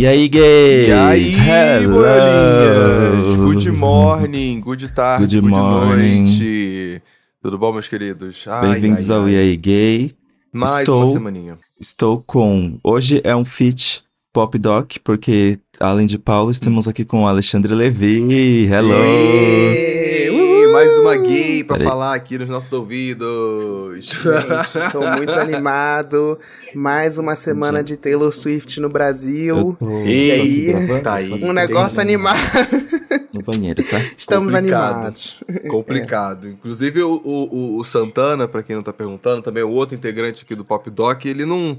[0.00, 0.88] E aí, gays?
[0.88, 3.36] E aí, bolinhas?
[3.36, 6.20] Good morning, good tarde, Good good, morning.
[6.24, 7.02] noite.
[7.42, 8.46] Tudo bom, meus queridos?
[8.62, 9.28] Bem-vindos ao.
[9.28, 10.12] E aí, gay?
[10.50, 11.58] Mais Estou- uma semaninha.
[11.78, 12.78] Estou com.
[12.82, 14.02] Hoje é um feat
[14.32, 18.64] pop doc, porque além de Paulo, estamos aqui com o Alexandre Levi.
[18.72, 18.94] Hello!
[19.04, 19.99] Ê,
[20.72, 21.88] Mais uma gay pra Peraí.
[21.88, 24.06] falar aqui nos nossos ouvidos.
[24.06, 24.16] Gente,
[24.92, 26.38] tô muito animado.
[26.74, 29.76] Mais uma semana de Taylor Swift no Brasil.
[29.78, 31.32] tô- E aí, tá aí.
[31.44, 32.38] Um negócio animado.
[33.32, 33.98] No banheiro, tá?
[34.16, 34.92] Estamos Complicado.
[34.94, 35.36] animados.
[35.68, 36.48] Complicado.
[36.48, 40.54] Inclusive, o, o, o Santana, pra quem não tá perguntando, também o outro integrante aqui
[40.54, 41.78] do Pop Doc, ele não.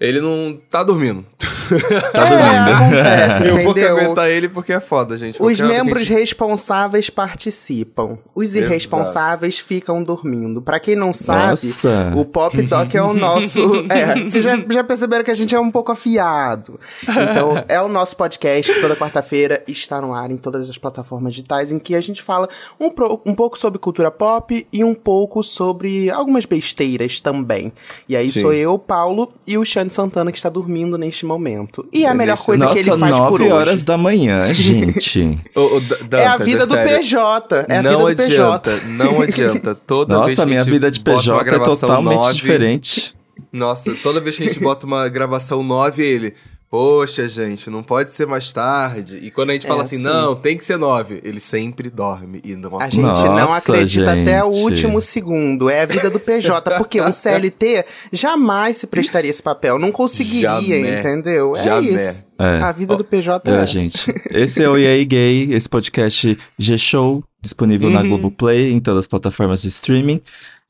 [0.00, 1.24] Ele não tá dormindo.
[1.68, 2.74] Tá é, dormindo.
[2.74, 5.34] acontece, Eu vou aguentar ele porque é foda, gente.
[5.34, 8.18] Os Qualquer membros gente- responsáveis participam.
[8.34, 8.72] Os Exato.
[8.72, 10.62] irresponsáveis ficam dormindo.
[10.62, 12.12] Pra quem não sabe, Nossa!
[12.16, 13.58] o Pop Doc é o nosso.
[13.90, 16.80] É, vocês já, já perceberam que a gente é um pouco afiado.
[17.02, 21.34] Então, é o nosso podcast que toda quarta-feira está no ar em todas as plataformas
[21.34, 22.48] digitais, em que a gente fala
[22.80, 27.72] um, pro- um pouco sobre cultura pop e um pouco sobre algumas besteiras também.
[28.08, 28.40] E aí Sim.
[28.42, 31.86] sou eu, Paulo, e o Xande Santana que está dormindo neste momento.
[31.92, 33.52] E é a É melhor coisa Nossa, que ele faz por 9 hoje.
[33.52, 35.38] horas da manhã, gente.
[35.54, 36.96] Ô, ô, D- É a Dantas, vida do sério.
[36.98, 37.66] PJ.
[37.68, 38.86] É a não vida do adianta, PJ.
[38.86, 39.74] não adianta.
[39.74, 43.14] Toda vez que Nossa, a minha gente vida de PJ é totalmente nove- diferente.
[43.52, 46.34] Nossa, toda vez que a gente bota uma gravação 9, ele.
[46.70, 49.18] Poxa, gente, não pode ser mais tarde.
[49.22, 50.04] E quando a gente É fala assim, assim.
[50.04, 54.12] não, tem que ser 9, ele sempre dorme e não A gente Nossa, não acredita
[54.12, 54.64] até o gente.
[54.64, 55.70] último segundo.
[55.70, 56.76] É a vida do PJ.
[56.76, 59.78] Porque um CLT jamais se prestaria esse papel.
[59.78, 60.98] Não conseguiria, Jamais.
[61.00, 61.52] entendeu?
[61.56, 61.94] É Jamais.
[61.94, 62.24] isso.
[62.38, 62.60] É.
[62.62, 63.66] A vida do PJ é, É, essa.
[63.66, 64.14] gente.
[64.30, 68.08] Esse é o E aí Gay, esse podcast G-Show, disponível na Uhum.
[68.08, 70.20] Globoplay, em todas as plataformas de streaming.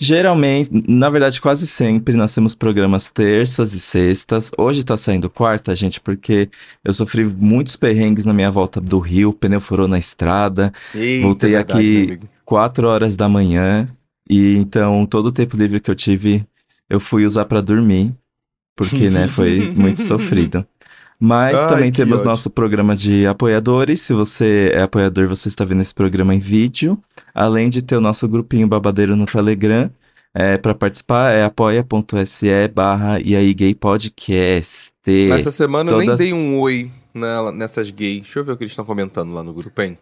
[0.00, 4.50] Geralmente, na verdade, quase sempre, nós temos programas terças e sextas.
[4.56, 6.48] Hoje tá saindo quarta, gente, porque
[6.84, 11.50] eu sofri muitos perrengues na minha volta do Rio, pneu furou na estrada, Eita, Voltei
[11.52, 12.28] verdade, aqui- amigo.
[12.44, 13.86] 4 horas da manhã,
[14.30, 16.44] e então todo o tempo livre que eu tive,
[16.88, 18.14] eu fui usar pra dormir,
[18.76, 20.64] porque, né, foi muito sofrido.
[21.20, 22.30] Mas Ai, também temos ódio.
[22.30, 24.00] nosso programa de apoiadores.
[24.02, 26.96] Se você é apoiador, você está vendo esse programa em vídeo.
[27.34, 29.90] Além de ter o nosso grupinho babadeiro no Telegram.
[30.34, 34.92] É, para participar é apoia.se barra e aí gay podcast.
[35.32, 38.22] Essa semana eu todas- nem dei um oi nela- nessas gays.
[38.22, 39.98] Deixa eu ver o que eles estão comentando lá no grupo, hein?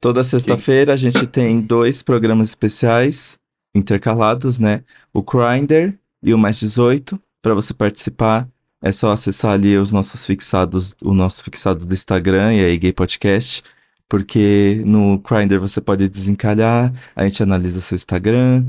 [0.00, 3.38] Toda sexta-feira a gente tem dois programas especiais
[3.74, 4.82] intercalados, né?
[5.12, 7.20] O Grindr e o Mais 18.
[7.42, 8.48] Para você participar,
[8.82, 12.92] é só acessar ali os nossos fixados, o nosso fixado do Instagram e aí Gay
[12.92, 13.62] Podcast.
[14.08, 18.64] Porque no Grindr você pode desencalhar, a gente analisa seu Instagram.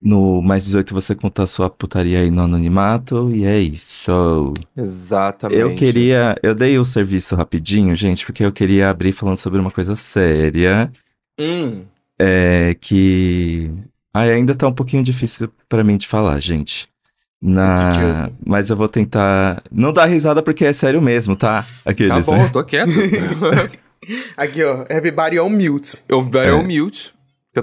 [0.00, 3.34] No Mais 18 você conta a sua putaria aí no anonimato.
[3.34, 4.54] E é isso.
[4.76, 5.60] Exatamente.
[5.60, 6.36] Eu queria.
[6.42, 10.92] Eu dei o serviço rapidinho, gente, porque eu queria abrir falando sobre uma coisa séria.
[11.40, 11.84] Hum,
[12.18, 13.70] É que.
[14.14, 16.88] Ai, ainda tá um pouquinho difícil pra mim de falar, gente.
[17.40, 18.30] Na...
[18.44, 19.62] Mas eu vou tentar.
[19.70, 21.62] Não dar risada porque é sério mesmo, tá?
[21.62, 22.26] tá Aqueles.
[22.26, 22.44] bom, né?
[22.46, 22.90] eu tô quieto.
[24.36, 24.84] Aqui, ó.
[24.88, 25.96] Everybody on mute.
[26.08, 26.54] eu darei É.
[26.54, 27.14] um mute.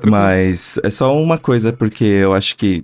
[0.05, 2.83] Mas é só uma coisa, porque eu acho que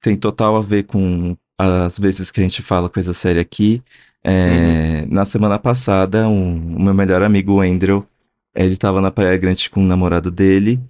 [0.00, 3.82] tem total a ver com as vezes que a gente fala coisa séria aqui.
[4.24, 8.06] É, Na semana passada, um- o meu melhor amigo, o Andrew,
[8.54, 10.80] ele tava na Praia Grande com o namorado dele.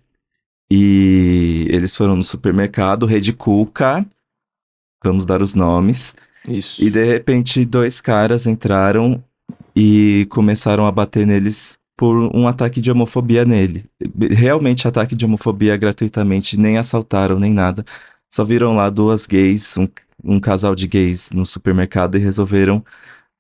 [0.71, 4.05] E eles foram no supermercado, Rede Cuca.
[5.05, 6.15] Vamos dar os nomes.
[6.49, 6.83] Isso.
[6.83, 9.23] E de repente, dois caras entraram
[9.75, 13.85] e começaram a bater neles por um ataque de homofobia nele.
[14.31, 17.85] Realmente ataque de homofobia gratuitamente, nem assaltaram, nem nada.
[18.31, 19.87] Só viram lá duas gays, um,
[20.25, 22.85] um casal de gays no supermercado e resolveram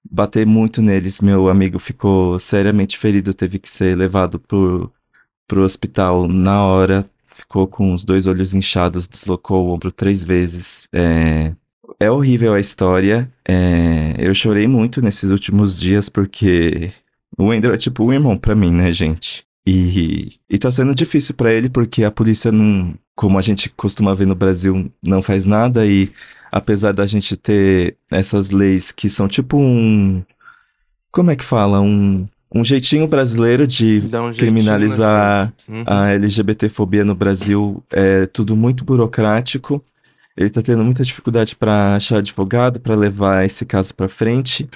[0.08, 1.20] bater muito neles.
[1.20, 4.92] Meu amigo ficou seriamente ferido, teve que ser levado pro,
[5.48, 7.08] pro hospital na hora.
[7.42, 10.88] Ficou com os dois olhos inchados, deslocou o ombro três vezes.
[10.92, 11.52] É,
[11.98, 13.28] é horrível a história.
[13.46, 16.92] É, eu chorei muito nesses últimos dias porque
[17.36, 19.44] o Wendel é tipo um irmão pra mim, né, gente?
[19.66, 24.14] E, e tá sendo difícil pra ele porque a polícia não, como a gente costuma
[24.14, 26.10] ver no Brasil, não faz nada e
[26.50, 30.22] apesar da gente ter essas leis que são tipo um,
[31.10, 35.52] como é que fala, um, um jeitinho brasileiro de um criminalizar.
[35.68, 35.84] Uhum.
[35.86, 39.82] a LGBTfobia no Brasil é tudo muito burocrático.
[40.36, 44.68] Ele tá tendo muita dificuldade para achar advogado para levar esse caso para frente.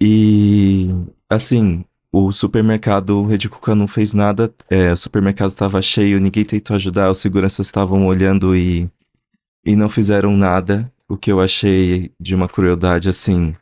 [0.00, 0.88] E
[1.28, 4.52] assim, o supermercado Rede Cuca não fez nada.
[4.70, 8.88] é, o supermercado tava cheio, ninguém tentou ajudar, os seguranças estavam olhando e
[9.64, 13.54] e não fizeram nada, o que eu achei de uma crueldade assim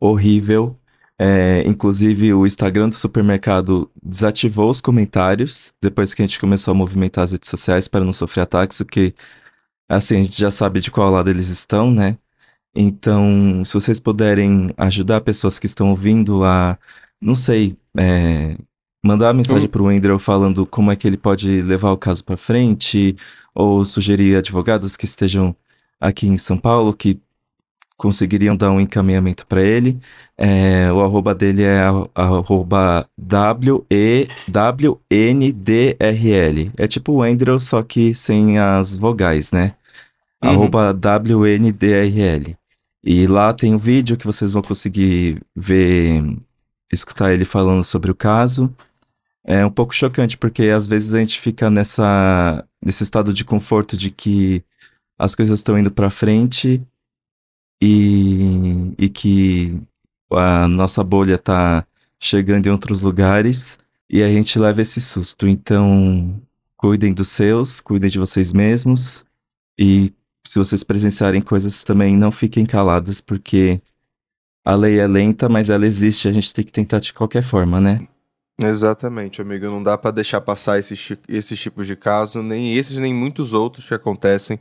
[0.00, 0.78] horrível.
[1.24, 6.74] É, inclusive, o Instagram do supermercado desativou os comentários depois que a gente começou a
[6.74, 9.14] movimentar as redes sociais para não sofrer ataques, porque,
[9.88, 12.18] assim, a gente já sabe de qual lado eles estão, né?
[12.74, 16.76] Então, se vocês puderem ajudar pessoas que estão ouvindo a,
[17.20, 18.56] não sei, é,
[19.04, 22.24] mandar uma mensagem para o Andrew falando como é que ele pode levar o caso
[22.24, 23.16] para frente,
[23.54, 25.54] ou sugerir advogados que estejam
[26.00, 27.20] aqui em São Paulo que
[28.02, 29.96] conseguiriam dar um encaminhamento para ele.
[30.36, 31.80] É, o arroba dele é
[32.16, 33.92] arroba W-E-W-N-D-R-L.
[36.76, 39.76] É tipo o Andrew, só que sem as vogais, né?
[40.42, 40.50] Uhum.
[40.50, 42.56] Arroba W-N-D-R-L.
[43.04, 46.24] E lá tem um vídeo que vocês vão conseguir ver,
[46.92, 48.68] escutar ele falando sobre o caso.
[49.44, 53.96] É um pouco chocante, porque às vezes a gente fica nessa, nesse estado de conforto
[53.96, 54.64] de que
[55.16, 56.82] as coisas estão indo para frente
[57.82, 59.76] e, e que
[60.30, 61.84] a nossa bolha tá
[62.20, 63.76] chegando em outros lugares
[64.08, 65.48] e a gente leva esse susto.
[65.48, 66.40] Então,
[66.76, 69.26] cuidem dos seus, cuidem de vocês mesmos
[69.76, 70.12] e
[70.46, 73.80] se vocês presenciarem coisas também, não fiquem caladas, porque
[74.64, 77.80] a lei é lenta, mas ela existe, a gente tem que tentar de qualquer forma,
[77.80, 78.06] né?
[78.62, 79.66] Exatamente, amigo.
[79.66, 83.88] Não dá para deixar passar esses, esses tipos de casos, nem esses, nem muitos outros
[83.88, 84.56] que acontecem.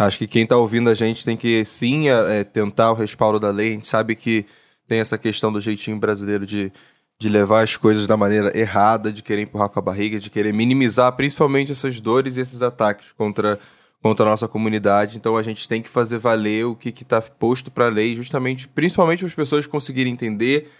[0.00, 3.50] Acho que quem tá ouvindo a gente tem que sim é, tentar o respaldo da
[3.50, 3.68] lei.
[3.68, 4.46] A gente sabe que
[4.88, 6.72] tem essa questão do jeitinho brasileiro de,
[7.18, 10.54] de levar as coisas da maneira errada, de querer empurrar com a barriga, de querer
[10.54, 13.60] minimizar principalmente essas dores e esses ataques contra
[14.02, 15.18] contra a nossa comunidade.
[15.18, 18.66] Então a gente tem que fazer valer o que está posto para a lei, justamente,
[18.66, 20.70] principalmente para as pessoas conseguirem entender,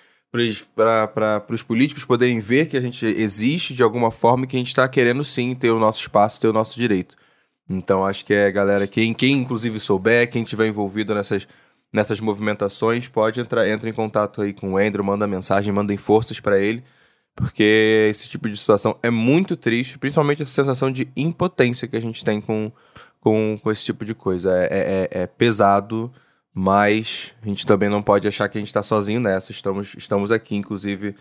[0.75, 4.59] para os políticos poderem ver que a gente existe de alguma forma e que a
[4.59, 7.21] gente está querendo sim ter o nosso espaço, ter o nosso direito.
[7.71, 11.47] Então acho que é, galera, quem, quem inclusive souber, quem tiver envolvido nessas,
[11.93, 16.41] nessas movimentações, pode entrar entra em contato aí com o Andrew, manda mensagem, mandem forças
[16.41, 16.83] para ele,
[17.37, 22.03] porque esse tipo de situação é muito triste, principalmente a sensação de impotência que a
[22.03, 22.73] gente tem com,
[23.21, 24.53] com, com esse tipo de coisa.
[24.53, 26.13] É, é, é, é pesado,
[26.53, 29.53] mas a gente também não pode achar que a gente está sozinho nessa.
[29.53, 31.15] Estamos, estamos aqui, inclusive.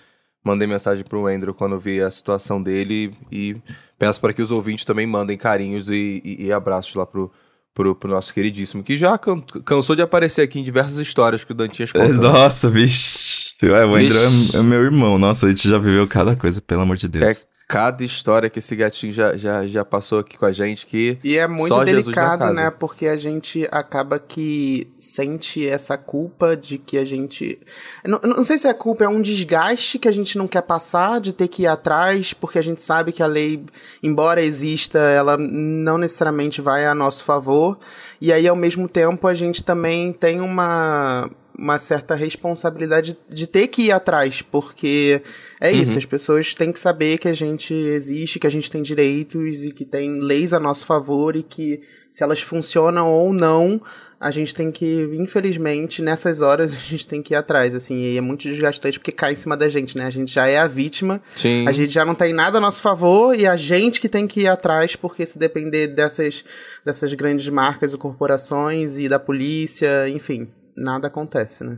[0.44, 3.58] Mandei mensagem para o Andrew quando vi a situação dele e
[3.98, 7.30] peço para que os ouvintes também mandem carinhos e, e, e abraços lá pro,
[7.74, 11.52] pro, pro, nosso queridíssimo, que já can, cansou de aparecer aqui em diversas histórias que
[11.52, 12.08] o Dantinhas conta.
[12.08, 12.14] Né?
[12.14, 13.56] Nossa, vixe.
[13.62, 15.18] Ué, o Andrew é, é, meu irmão.
[15.18, 17.46] Nossa, a gente já viveu cada coisa, pelo amor de Deus.
[17.46, 21.20] É cada história que esse gatinho já, já, já passou aqui com a gente que
[21.24, 22.72] E é muito delicado, né?
[22.72, 27.60] Porque a gente acaba que sente essa culpa de que a gente
[28.04, 31.22] não, não sei se a culpa é um desgaste que a gente não quer passar
[31.22, 33.64] de ter que ir atrás, porque a gente sabe que a lei,
[34.02, 37.78] embora exista, ela não necessariamente vai a nosso favor.
[38.20, 41.30] E aí ao mesmo tempo a gente também tem uma
[41.60, 45.22] uma certa responsabilidade de ter que ir atrás, porque
[45.60, 45.98] é isso, uhum.
[45.98, 49.72] as pessoas têm que saber que a gente existe, que a gente tem direitos e
[49.72, 53.82] que tem leis a nosso favor e que se elas funcionam ou não,
[54.20, 58.18] a gente tem que, infelizmente, nessas horas a gente tem que ir atrás, assim, e
[58.18, 60.06] é muito desgastante porque cai em cima da gente, né?
[60.06, 61.68] A gente já é a vítima, Sim.
[61.68, 64.42] a gente já não tem nada a nosso favor e a gente que tem que
[64.42, 66.44] ir atrás, porque se depender dessas,
[66.86, 70.48] dessas grandes marcas e corporações e da polícia, enfim,
[70.80, 71.78] nada acontece, né?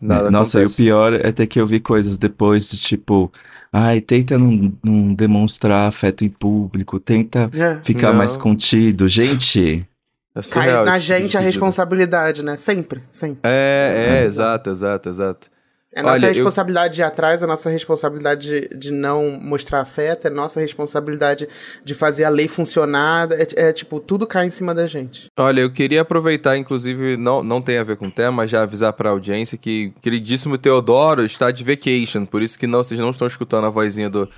[0.00, 0.82] Nada Nossa, acontece.
[0.82, 3.30] e o pior é ter que ouvir coisas depois de tipo.
[3.72, 8.18] Ai, tenta não, não demonstrar afeto em público, tenta é, ficar não.
[8.18, 9.06] mais contido.
[9.06, 9.86] Gente.
[10.34, 12.56] É Cai na tipo gente a responsabilidade, né?
[12.56, 13.40] Sempre, sempre.
[13.44, 15.50] É, é, é exato, exato, exato.
[15.92, 16.94] É nossa Olha, responsabilidade eu...
[16.94, 21.48] de ir atrás, é nossa responsabilidade de, de não mostrar afeto, é nossa responsabilidade
[21.84, 23.28] de fazer a lei funcionar.
[23.32, 25.26] É, é, tipo, tudo cai em cima da gente.
[25.36, 28.62] Olha, eu queria aproveitar, inclusive, não, não tem a ver com o tema, mas já
[28.62, 33.10] avisar pra audiência que queridíssimo Teodoro está de vacation, por isso que não, vocês não
[33.10, 34.28] estão escutando a vozinha do,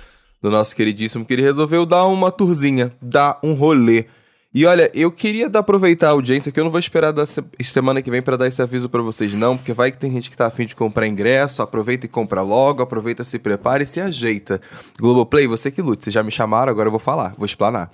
[0.41, 4.05] do nosso queridíssimo, que ele resolveu dar uma tourzinha, dar um rolê.
[4.53, 8.11] E olha, eu queria aproveitar a audiência, que eu não vou esperar da semana que
[8.11, 10.45] vem para dar esse aviso para vocês, não, porque vai que tem gente que tá
[10.45, 14.61] afim de comprar ingresso, aproveita e compra logo, aproveita, se prepara e se ajeita.
[14.99, 17.91] Globoplay, você que lute, vocês já me chamaram, agora eu vou falar, vou explanar.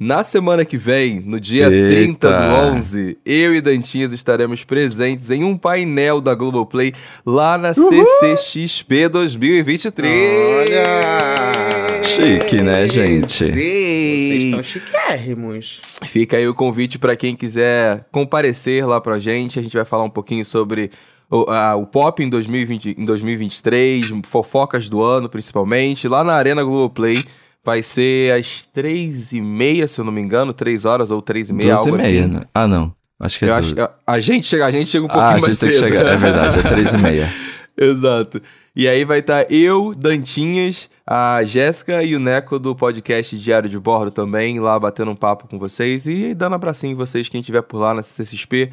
[0.00, 1.92] Na semana que vem, no dia Eita.
[1.92, 6.94] 30 do 11, eu e Dantinhas estaremos presentes em um painel da Globoplay
[7.26, 8.06] lá na Uhul.
[8.20, 10.10] CCXP 2023.
[10.60, 12.04] Olha!
[12.04, 13.52] Chique, né, gente?
[13.52, 13.52] Sim.
[14.68, 15.80] Chiquérrimos.
[16.06, 19.58] Fica aí o convite para quem quiser comparecer lá pra gente.
[19.58, 20.90] A gente vai falar um pouquinho sobre
[21.30, 26.62] o, a, o pop em, 2020, em 2023, fofocas do ano principalmente, lá na Arena
[26.62, 27.24] Globoplay.
[27.64, 31.50] Vai ser às três e meia, se eu não me engano, três horas ou três
[31.50, 32.34] e meia, algo e meia, assim.
[32.34, 32.42] Né?
[32.54, 32.94] Ah, não.
[33.20, 35.58] Acho que é acho, a, a, gente chega, a gente chega um pouquinho ah, mais
[35.58, 35.66] cedo.
[35.66, 37.28] Ah, a gente tem que chegar, é verdade, é três e meia.
[37.76, 38.40] Exato.
[38.74, 43.66] E aí vai estar tá eu, Dantinhas, a Jéssica e o Neco do podcast Diário
[43.66, 47.40] de Bordo também, lá batendo um papo com vocês e dando abracinho em vocês, quem
[47.40, 48.70] estiver por lá na CCXP.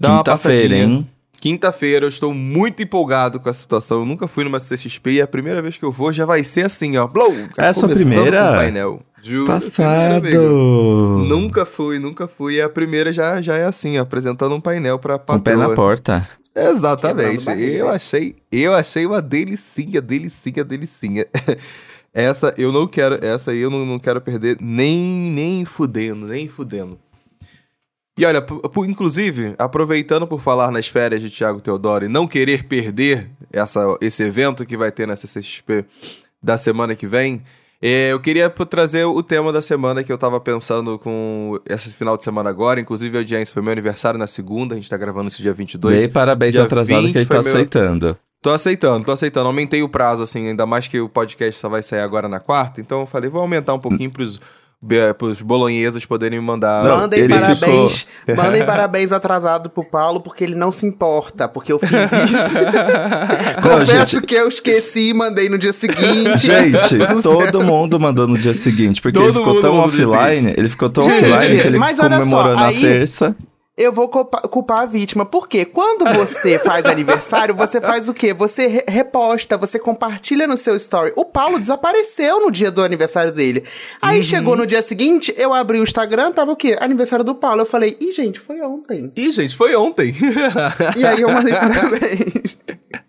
[0.00, 1.10] Quinta-feira, hein?
[1.42, 3.98] Quinta-feira, eu estou muito empolgado com a situação.
[3.98, 6.66] Eu nunca fui numa CCXP e a primeira vez que eu vou já vai ser
[6.66, 7.08] assim, ó.
[7.08, 7.34] Blow!
[7.58, 8.46] É a sua primeira?
[8.46, 9.02] Com painel.
[9.20, 10.20] Juro, Passado!
[10.20, 12.58] Primeira, nunca fui, nunca fui.
[12.58, 15.36] E a primeira já, já é assim, ó, apresentando um painel pra patroa.
[15.36, 16.28] Com o pé na porta.
[16.54, 17.50] Exatamente.
[17.50, 21.26] Eu achei, eu achei uma delicinha, delicinha, delicinha.
[22.14, 24.96] essa eu não quero, essa aí eu não, não quero perder nem
[25.32, 27.00] nem fudendo, nem fudendo.
[28.22, 28.46] E olha,
[28.86, 34.22] inclusive, aproveitando por falar nas férias de Thiago Teodoro e não querer perder essa, esse
[34.22, 35.84] evento que vai ter na CCXP
[36.40, 37.42] da semana que vem,
[37.82, 42.16] é, eu queria trazer o tema da semana que eu tava pensando com esse final
[42.16, 42.78] de semana agora.
[42.78, 45.98] Inclusive, a audiência foi meu aniversário na segunda, a gente tá gravando esse dia 22.
[45.98, 47.52] Bem, parabéns dia atrasado que ele tá meu...
[47.52, 48.16] aceitando.
[48.40, 49.48] Tô aceitando, tô aceitando.
[49.48, 52.80] Aumentei o prazo, assim, ainda mais que o podcast só vai sair agora na quarta.
[52.80, 54.40] Então eu falei, vou aumentar um pouquinho pros
[55.16, 56.82] para os bolonheses poderem me mandar.
[56.84, 58.34] Mandem parabéns, ficou...
[58.36, 62.58] mandem parabéns atrasado pro Paulo, porque ele não se importa, porque eu fiz isso.
[63.62, 64.26] Confesso gente...
[64.26, 66.46] que eu esqueci e mandei no dia seguinte.
[66.46, 67.62] Gente, todo certo.
[67.62, 71.32] mundo mandou no dia seguinte, porque todo ele ficou tão offline, ele ficou tão gente,
[71.32, 73.36] offline que ele comemorou na terça
[73.82, 75.24] eu vou culpar, culpar a vítima.
[75.24, 78.32] Porque quando você faz aniversário, você faz o quê?
[78.32, 81.12] Você re reposta, você compartilha no seu story.
[81.16, 83.64] O Paulo desapareceu no dia do aniversário dele.
[84.00, 84.22] Aí uhum.
[84.22, 86.76] chegou no dia seguinte, eu abri o Instagram, tava o quê?
[86.80, 87.62] Aniversário do Paulo.
[87.62, 89.12] Eu falei, ih, gente, foi ontem.
[89.16, 90.14] Ih, gente, foi ontem.
[90.96, 92.58] e aí eu mandei parabéns.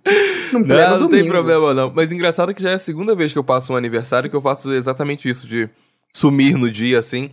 [0.52, 1.10] não, não domingo.
[1.10, 1.92] tem problema não.
[1.94, 4.42] Mas engraçado que já é a segunda vez que eu passo um aniversário que eu
[4.42, 5.70] faço exatamente isso, de
[6.14, 7.32] sumir no dia, assim.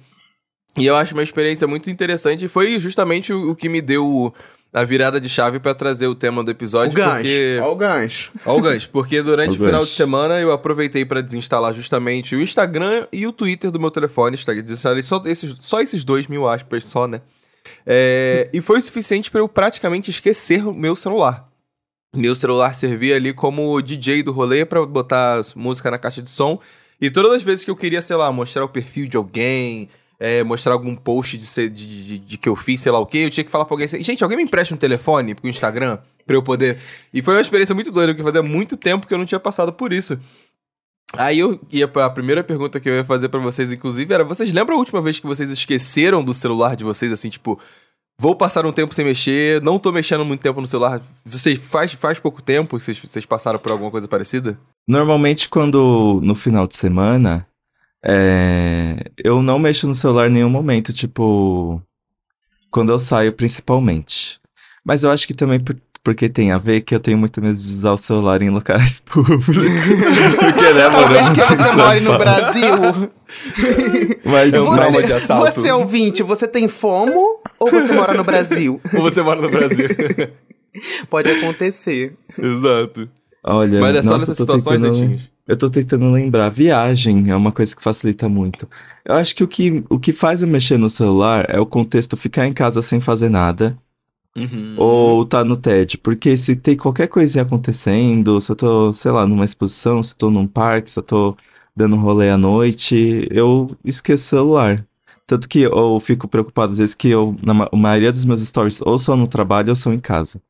[0.78, 2.44] E eu acho uma experiência muito interessante.
[2.44, 4.32] E foi justamente o, o que me deu
[4.72, 6.92] a virada de chave para trazer o tema do episódio.
[6.92, 7.16] O gancho.
[7.16, 7.58] Porque...
[7.60, 8.32] Olha o gancho.
[8.46, 8.90] Olha o gancho.
[8.90, 13.26] Porque durante o, o final de semana eu aproveitei para desinstalar justamente o Instagram e
[13.26, 14.36] o Twitter do meu telefone.
[14.36, 17.20] Desinstalei só esses, só esses dois mil aspas só, né?
[17.86, 18.48] É...
[18.54, 21.46] e foi o suficiente para eu praticamente esquecer o meu celular.
[22.16, 26.58] Meu celular servia ali como DJ do rolê para botar música na caixa de som.
[27.00, 29.88] E todas as vezes que eu queria, sei lá, mostrar o perfil de alguém,
[30.20, 33.06] é, mostrar algum post de, ser, de, de, de, que eu fiz, sei lá o
[33.06, 35.48] quê, eu tinha que falar pra alguém assim, gente, alguém me empresta um telefone pro
[35.48, 36.78] Instagram pra eu poder...
[37.12, 39.72] E foi uma experiência muito doida, porque fazia muito tempo que eu não tinha passado
[39.72, 40.18] por isso.
[41.14, 44.22] Aí eu ia pra a primeira pergunta que eu ia fazer para vocês, inclusive, era:
[44.22, 47.58] vocês lembram a última vez que vocês esqueceram do celular de vocês, assim, tipo,
[48.16, 51.02] vou passar um tempo sem mexer, não tô mexendo muito tempo no celular.
[51.24, 54.56] Vocês faz, faz pouco tempo que vocês, vocês passaram por alguma coisa parecida?
[54.86, 57.44] Normalmente, quando no final de semana,
[58.04, 61.83] é, eu não mexo no celular em nenhum momento, tipo,
[62.71, 64.40] quando eu saio principalmente.
[64.85, 67.54] Mas eu acho que também por, porque tem a ver que eu tenho muito medo
[67.54, 69.45] de usar o celular em locais públicos.
[69.47, 71.02] porque, né, mano?
[71.02, 73.12] Talvez que você more no Brasil.
[74.25, 78.80] Mas você, você ouvinte, você tem fomo ou você mora no Brasil?
[78.95, 79.88] ou você mora no Brasil.
[81.11, 82.16] Pode acontecer.
[82.38, 83.09] Exato.
[83.42, 85.20] Olha, Mas é só nessas situações, tentando...
[85.47, 86.49] Eu tô tentando lembrar.
[86.49, 88.68] Viagem é uma coisa que facilita muito.
[89.04, 92.16] Eu acho que o que, o que faz eu mexer no celular é o contexto
[92.16, 93.76] ficar em casa sem fazer nada.
[94.37, 94.76] Uhum.
[94.76, 95.99] Ou tá no TED.
[95.99, 100.18] Porque se tem qualquer coisinha acontecendo, se eu tô, sei lá, numa exposição, se eu
[100.18, 101.37] tô num parque, se eu tô
[101.75, 104.87] dando rolê à noite, eu esqueço o celular.
[105.26, 108.99] Tanto que eu fico preocupado às vezes que eu, na maioria dos meus stories, ou
[108.99, 110.40] são no trabalho ou são em casa.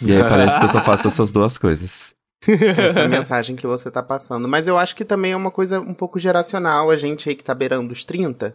[0.00, 2.14] E aí parece que eu só faço essas duas coisas.
[2.46, 4.48] Essa é a mensagem que você tá passando.
[4.48, 7.44] Mas eu acho que também é uma coisa um pouco geracional, a gente aí que
[7.44, 8.54] tá beirando os 30.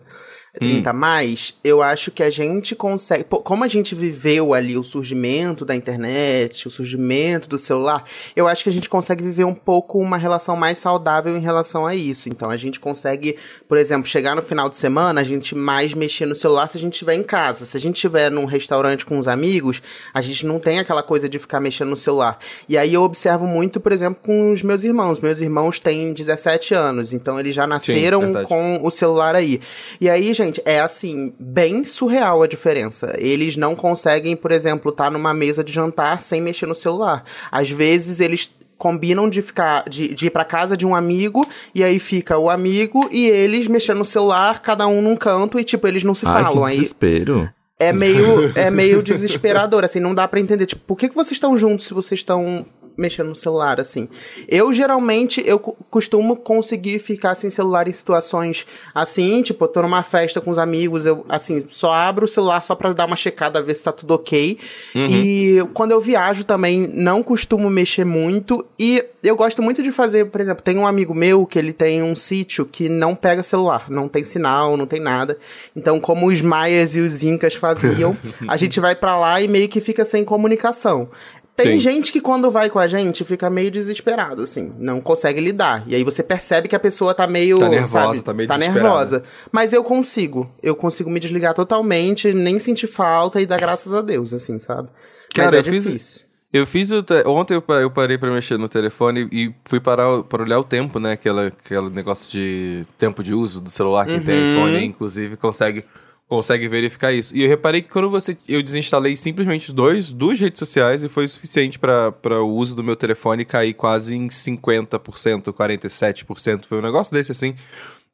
[0.60, 0.94] 30 hum.
[0.94, 3.24] mais, eu acho que a gente consegue.
[3.24, 8.04] Como a gente viveu ali o surgimento da internet, o surgimento do celular,
[8.36, 11.86] eu acho que a gente consegue viver um pouco uma relação mais saudável em relação
[11.86, 12.30] a isso.
[12.30, 16.26] Então a gente consegue, por exemplo, chegar no final de semana, a gente mais mexer
[16.26, 17.66] no celular se a gente estiver em casa.
[17.66, 19.82] Se a gente estiver num restaurante com os amigos,
[20.14, 22.40] a gente não tem aquela coisa de ficar mexendo no celular.
[22.68, 25.20] E aí eu observo muito, por exemplo, com os meus irmãos.
[25.20, 29.60] Meus irmãos têm 17 anos, então eles já nasceram Sim, com o celular aí.
[30.00, 33.14] E aí, gente, gente, é assim, bem surreal a diferença.
[33.18, 37.24] Eles não conseguem, por exemplo, estar tá numa mesa de jantar sem mexer no celular.
[37.52, 41.84] Às vezes eles combinam de ficar de, de ir para casa de um amigo e
[41.84, 45.88] aí fica o amigo e eles mexendo no celular, cada um num canto e tipo
[45.88, 47.42] eles não se Ai, falam que desespero.
[47.42, 47.50] aí
[47.80, 51.34] é meio é meio desesperador assim, não dá para entender tipo, por que que vocês
[51.34, 52.66] estão juntos se vocês estão
[52.98, 54.08] mexendo no celular, assim.
[54.48, 60.04] Eu, geralmente, eu costumo conseguir ficar sem celular em situações assim, tipo, eu tô numa
[60.04, 63.62] festa com os amigos, eu, assim, só abro o celular só pra dar uma checada,
[63.62, 64.58] ver se tá tudo ok.
[64.94, 65.08] Uhum.
[65.08, 68.66] E quando eu viajo também, não costumo mexer muito.
[68.80, 72.04] E eu gosto muito de fazer, por exemplo, tem um amigo meu que ele tem
[72.04, 75.38] um sítio que não pega celular, não tem sinal, não tem nada.
[75.76, 78.16] Então, como os maias e os incas faziam,
[78.48, 81.10] a gente vai para lá e meio que fica sem comunicação.
[81.56, 81.80] Tem Sim.
[81.80, 85.84] gente que quando vai com a gente fica meio desesperado, assim, não consegue lidar.
[85.88, 87.58] E aí você percebe que a pessoa tá meio.
[87.58, 89.24] Tá nervosa, sabe, tá meio Tá nervosa.
[89.54, 90.52] Mas eu consigo.
[90.62, 94.90] Eu consigo me desligar totalmente, nem sentir falta e dar graças a Deus, assim, sabe?
[95.34, 95.92] Cara, Mas é eu difícil.
[95.94, 97.02] Fiz, eu fiz o.
[97.02, 97.26] Te...
[97.26, 101.14] Ontem eu parei pra mexer no telefone e fui parar para olhar o tempo, né?
[101.14, 104.24] Aquela, aquele negócio de tempo de uso do celular que uhum.
[104.24, 105.86] tem iPhone, inclusive, consegue
[106.28, 107.36] consegue verificar isso.
[107.36, 111.28] E eu reparei que quando você eu desinstalei simplesmente dois, duas redes sociais e foi
[111.28, 117.14] suficiente para o uso do meu telefone cair quase em 50%, 47%, foi um negócio
[117.14, 117.56] desse assim.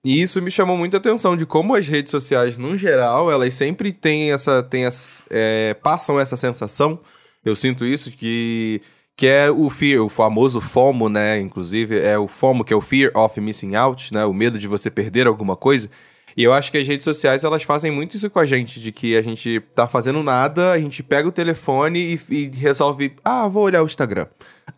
[0.03, 3.93] E isso me chamou muita atenção de como as redes sociais, no geral, elas sempre
[3.93, 6.99] têm essa, têm as, é, passam essa sensação.
[7.45, 8.81] Eu sinto isso que
[9.15, 11.39] que é o fear, o famoso FOMO, né?
[11.39, 14.25] Inclusive é o FOMO que é o fear of missing out, né?
[14.25, 15.91] O medo de você perder alguma coisa.
[16.35, 18.91] E eu acho que as redes sociais, elas fazem muito isso com a gente, de
[18.91, 23.47] que a gente tá fazendo nada, a gente pega o telefone e, e resolve, ah,
[23.47, 24.27] vou olhar o Instagram.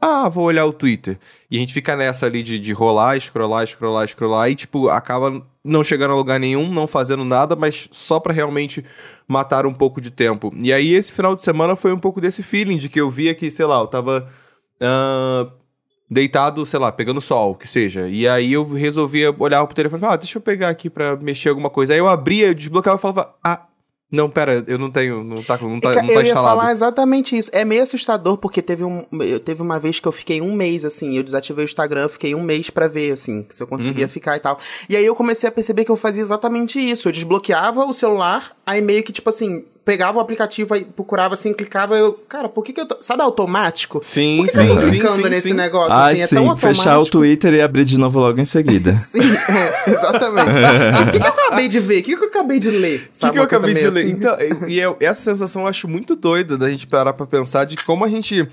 [0.01, 1.17] Ah, vou olhar o Twitter.
[1.49, 5.45] E a gente fica nessa ali de, de rolar, scrollar, scrollar, scrollar e, tipo, acaba
[5.63, 8.83] não chegando a lugar nenhum, não fazendo nada, mas só para realmente
[9.27, 10.53] matar um pouco de tempo.
[10.61, 13.33] E aí, esse final de semana foi um pouco desse feeling de que eu via
[13.35, 14.27] que, sei lá, eu tava...
[14.81, 15.62] Uh,
[16.13, 18.07] deitado, sei lá, pegando sol, que seja.
[18.07, 21.15] E aí eu resolvia olhar pro telefone e falar, ah, deixa eu pegar aqui pra
[21.17, 21.93] mexer alguma coisa.
[21.93, 23.65] Aí eu abria, eu desbloqueava e falava, ah,
[24.13, 26.21] não, pera, eu não tenho, não tá, não tá, não tá eu instalado.
[26.21, 27.49] Eu ia falar exatamente isso.
[27.51, 30.85] É meio assustador porque teve, um, eu, teve uma vez que eu fiquei um mês,
[30.85, 34.09] assim, eu desativei o Instagram, fiquei um mês para ver, assim, se eu conseguia uhum.
[34.11, 34.59] ficar e tal.
[34.87, 37.07] E aí eu comecei a perceber que eu fazia exatamente isso.
[37.07, 41.53] Eu desbloqueava o celular, aí meio que, tipo assim, pegava o aplicativo e procurava assim,
[41.53, 43.99] clicava, eu, cara, por que que eu tô, sabe automático?
[44.01, 45.53] Sim, por que sim, que eu tô sim, clicando sim, nesse sim.
[45.53, 46.21] negócio Ai, assim?
[46.21, 48.95] É sim, tão fechar o Twitter e abrir de novo logo em seguida.
[49.07, 50.51] sim, é, exatamente.
[50.97, 51.99] tipo, o que, que eu acabei de ver?
[51.99, 53.09] O que, que eu acabei de ler?
[53.13, 54.05] O que, que eu acabei de ler?
[54.05, 54.13] Assim?
[54.13, 57.75] Então, e eu, essa sensação eu acho muito doida da gente parar pra pensar de
[57.77, 58.47] como a gente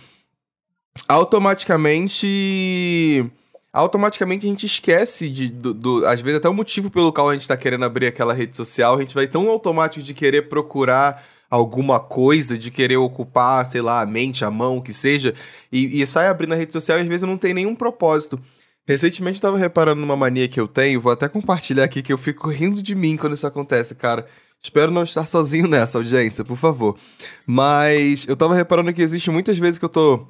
[1.09, 3.31] automaticamente
[3.73, 7.33] automaticamente a gente esquece de, do, do, às vezes até o motivo pelo qual a
[7.35, 11.25] gente tá querendo abrir aquela rede social, a gente vai tão automático de querer procurar
[11.49, 15.35] alguma coisa, de querer ocupar, sei lá, a mente, a mão, o que seja,
[15.71, 18.41] e, e sai abrindo a rede social e às vezes não tem nenhum propósito.
[18.87, 22.19] Recentemente eu tava reparando numa mania que eu tenho, vou até compartilhar aqui que eu
[22.19, 24.27] fico rindo de mim quando isso acontece, cara.
[24.63, 26.99] Espero não estar sozinho nessa audiência, por favor.
[27.47, 30.27] Mas eu tava reparando que existe muitas vezes que eu tô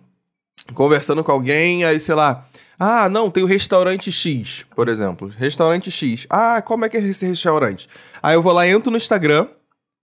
[0.74, 2.46] conversando com alguém, aí sei lá,
[2.78, 5.30] ah, não, tem o restaurante X, por exemplo.
[5.37, 6.26] Restaurante X.
[6.30, 7.88] Ah, como é que é esse restaurante?
[8.22, 9.46] Aí eu vou lá, entro no Instagram,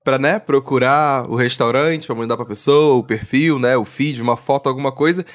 [0.03, 4.37] para né, procurar o restaurante, para mandar pra pessoa, o perfil, né, o feed, uma
[4.37, 5.25] foto, alguma coisa.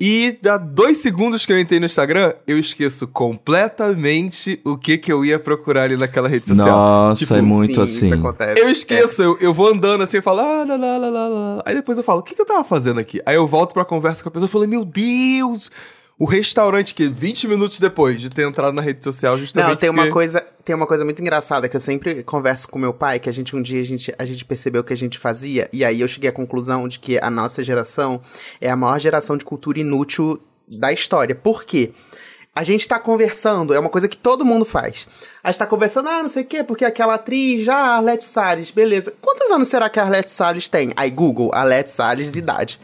[0.00, 5.12] E dá dois segundos que eu entrei no Instagram, eu esqueço completamente o que que
[5.12, 6.76] eu ia procurar ali naquela rede social.
[6.76, 8.22] Nossa, tipo, é muito sim, assim.
[8.56, 9.26] Eu esqueço, é.
[9.26, 11.62] eu, eu vou andando assim e falo, ah, lá, lá, lá, lá, lá.
[11.64, 13.20] Aí depois eu falo, o que que eu tava fazendo aqui?
[13.24, 15.70] Aí eu volto pra conversa com a pessoa e falo, meu Deus,
[16.22, 19.90] o restaurante que 20 minutos depois de ter entrado na rede social justamente Não, tem
[19.90, 20.06] porque...
[20.06, 23.28] uma coisa, tem uma coisa muito engraçada que eu sempre converso com meu pai, que
[23.28, 26.00] a gente um dia a gente, a gente percebeu que a gente fazia e aí
[26.00, 28.22] eu cheguei à conclusão de que a nossa geração
[28.60, 31.34] é a maior geração de cultura inútil da história.
[31.34, 31.90] Por quê?
[32.54, 35.08] A gente tá conversando, é uma coisa que todo mundo faz.
[35.42, 38.24] A gente tá conversando, ah, não sei o quê, porque aquela atriz, já, ah, Arlete
[38.24, 39.12] Salles, beleza.
[39.20, 40.92] Quantos anos será que a Arlete Salles tem?
[40.96, 42.78] Aí, Google, Arlete Salles, idade.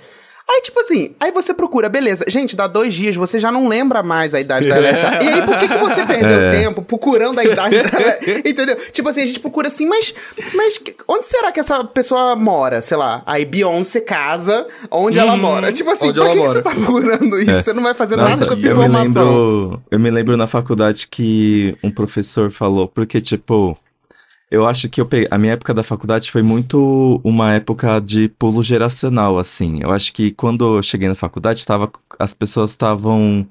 [0.50, 2.24] Aí, tipo assim, aí você procura, beleza.
[2.26, 5.58] Gente, dá dois dias, você já não lembra mais a idade da e aí, por
[5.58, 6.50] que, que você perdeu é.
[6.50, 8.76] tempo procurando a idade da Entendeu?
[8.90, 10.14] Tipo assim, a gente procura assim, mas,
[10.54, 12.80] mas onde será que essa pessoa mora?
[12.80, 15.38] Sei lá, aí Beyoncé casa, onde ela uhum.
[15.38, 15.70] mora?
[15.70, 17.50] Tipo assim, por que, que, você tá procurando isso?
[17.50, 17.62] É.
[17.62, 19.04] Você não vai fazer Nossa, nada com essa eu informação.
[19.04, 23.76] Me lembro, eu me lembro na faculdade que um professor falou, porque, tipo,
[24.50, 28.28] eu acho que eu peguei, a minha época da faculdade foi muito uma época de
[28.30, 29.80] pulo geracional, assim.
[29.82, 33.46] Eu acho que quando eu cheguei na faculdade, tava, as pessoas estavam.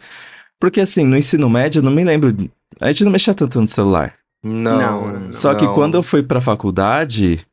[0.60, 2.36] Porque, assim, no ensino médio, eu não me lembro.
[2.80, 4.14] A gente não mexia tanto no celular.
[4.44, 5.14] Não.
[5.14, 5.60] não Só não.
[5.60, 7.46] que quando eu fui pra faculdade,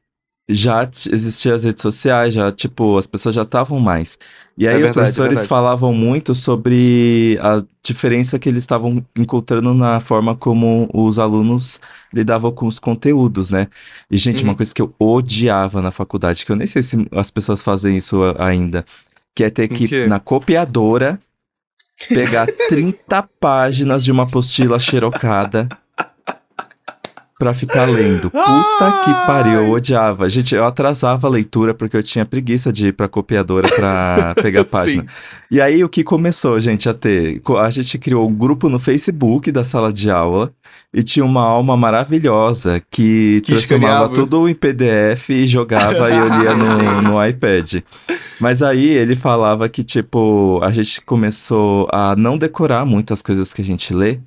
[0.48, 4.18] já existiam as redes sociais, já, tipo, as pessoas já estavam mais.
[4.59, 9.04] E aí é verdade, os professores é falavam muito sobre a diferença que eles estavam
[9.16, 11.80] encontrando na forma como os alunos
[12.12, 13.68] lidavam com os conteúdos, né?
[14.11, 14.50] E, gente, uhum.
[14.50, 17.96] uma coisa que eu odiava na faculdade, que eu nem sei se as pessoas fazem
[17.96, 18.85] isso ainda,
[19.35, 21.18] que é ter que, na copiadora,
[22.09, 25.68] pegar 30 páginas de uma apostila xerocada
[27.38, 28.31] pra ficar lendo.
[28.31, 30.29] Puta que pariu, eu odiava.
[30.29, 34.61] Gente, eu atrasava a leitura porque eu tinha preguiça de ir pra copiadora pra pegar
[34.61, 35.07] a página.
[35.51, 37.42] E aí o que começou, gente, a ter?
[37.61, 40.53] A gente criou um grupo no Facebook da sala de aula
[40.92, 46.29] e tinha uma alma maravilhosa que, Que transformava tudo em PDF e jogava e eu
[46.29, 47.83] lia no, no iPad.
[48.40, 53.62] Mas aí ele falava que, tipo, a gente começou a não decorar muitas coisas que
[53.62, 54.18] a gente lê,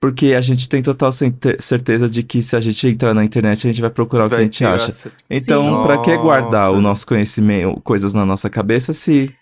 [0.00, 3.66] porque a gente tem total certe- certeza de que se a gente entrar na internet,
[3.66, 4.88] a gente vai procurar o que a Vai gente acha.
[4.88, 6.78] essa- Então, pra que guardar Nossa.
[6.78, 9.32] o nosso conhecimento, coisas na nossa cabeça, se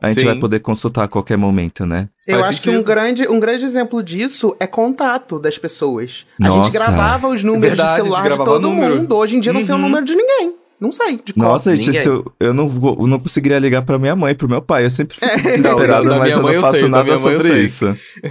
[0.00, 0.26] a gente Sim.
[0.26, 2.08] vai poder consultar a qualquer momento, né?
[2.26, 2.86] Eu Faz acho que um sentido.
[2.86, 6.26] grande, um grande exemplo disso é contato das pessoas.
[6.40, 6.70] A gente Nossa.
[6.78, 8.96] gravava os números Verdade, de celular de todo número.
[8.96, 9.16] mundo.
[9.16, 9.82] Hoje em dia eu não sei o Uhum.
[9.84, 10.54] número de ninguém.
[10.78, 11.18] Não sei.
[11.24, 11.52] De qual.
[11.52, 14.60] Nossa, gente, eu, eu, não, vou- eu não conseguiria ligar pra minha mãe, pro meu
[14.60, 14.84] pai.
[14.84, 17.18] Eu sempre fico desesperado, da mas minha eu mãe não eu faço sei, da nada
[17.18, 17.84] sobre isso.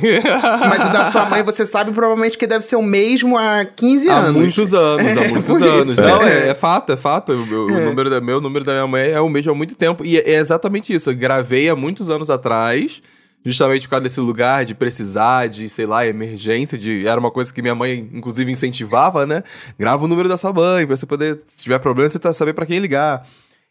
[0.69, 4.09] Mas o da sua mãe, você sabe provavelmente que deve ser o mesmo há 15
[4.09, 4.41] Há anos.
[4.41, 5.89] muitos anos, há muitos anos.
[5.89, 6.01] isso.
[6.01, 6.45] Não, É.
[6.45, 7.31] é, é fato, é fato.
[7.33, 7.85] O, o É.
[7.85, 10.05] número da, meu o número da minha mãe é o mesmo há muito tempo.
[10.05, 11.09] E é, é exatamente isso.
[11.09, 13.01] Eu gravei há muitos anos atrás,
[13.45, 16.77] justamente por causa desse lugar de precisar, de, sei lá, emergência.
[16.77, 19.43] De, era uma coisa que minha mãe, inclusive, incentivava, né?
[19.77, 22.53] Grava o número da sua mãe, pra você poder, se tiver problema, você tá, saber
[22.53, 23.25] pra quem ligar.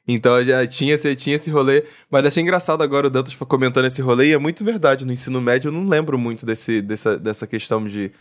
[0.06, 1.84] Então já tinha, esse- tinha esse rolê.
[2.10, 5.04] Mas achei engraçado agora o Dantas comentando esse rolê, e é muito verdade.
[5.04, 8.12] No ensino médio eu não lembro muito desse, dessa, dessa questão de,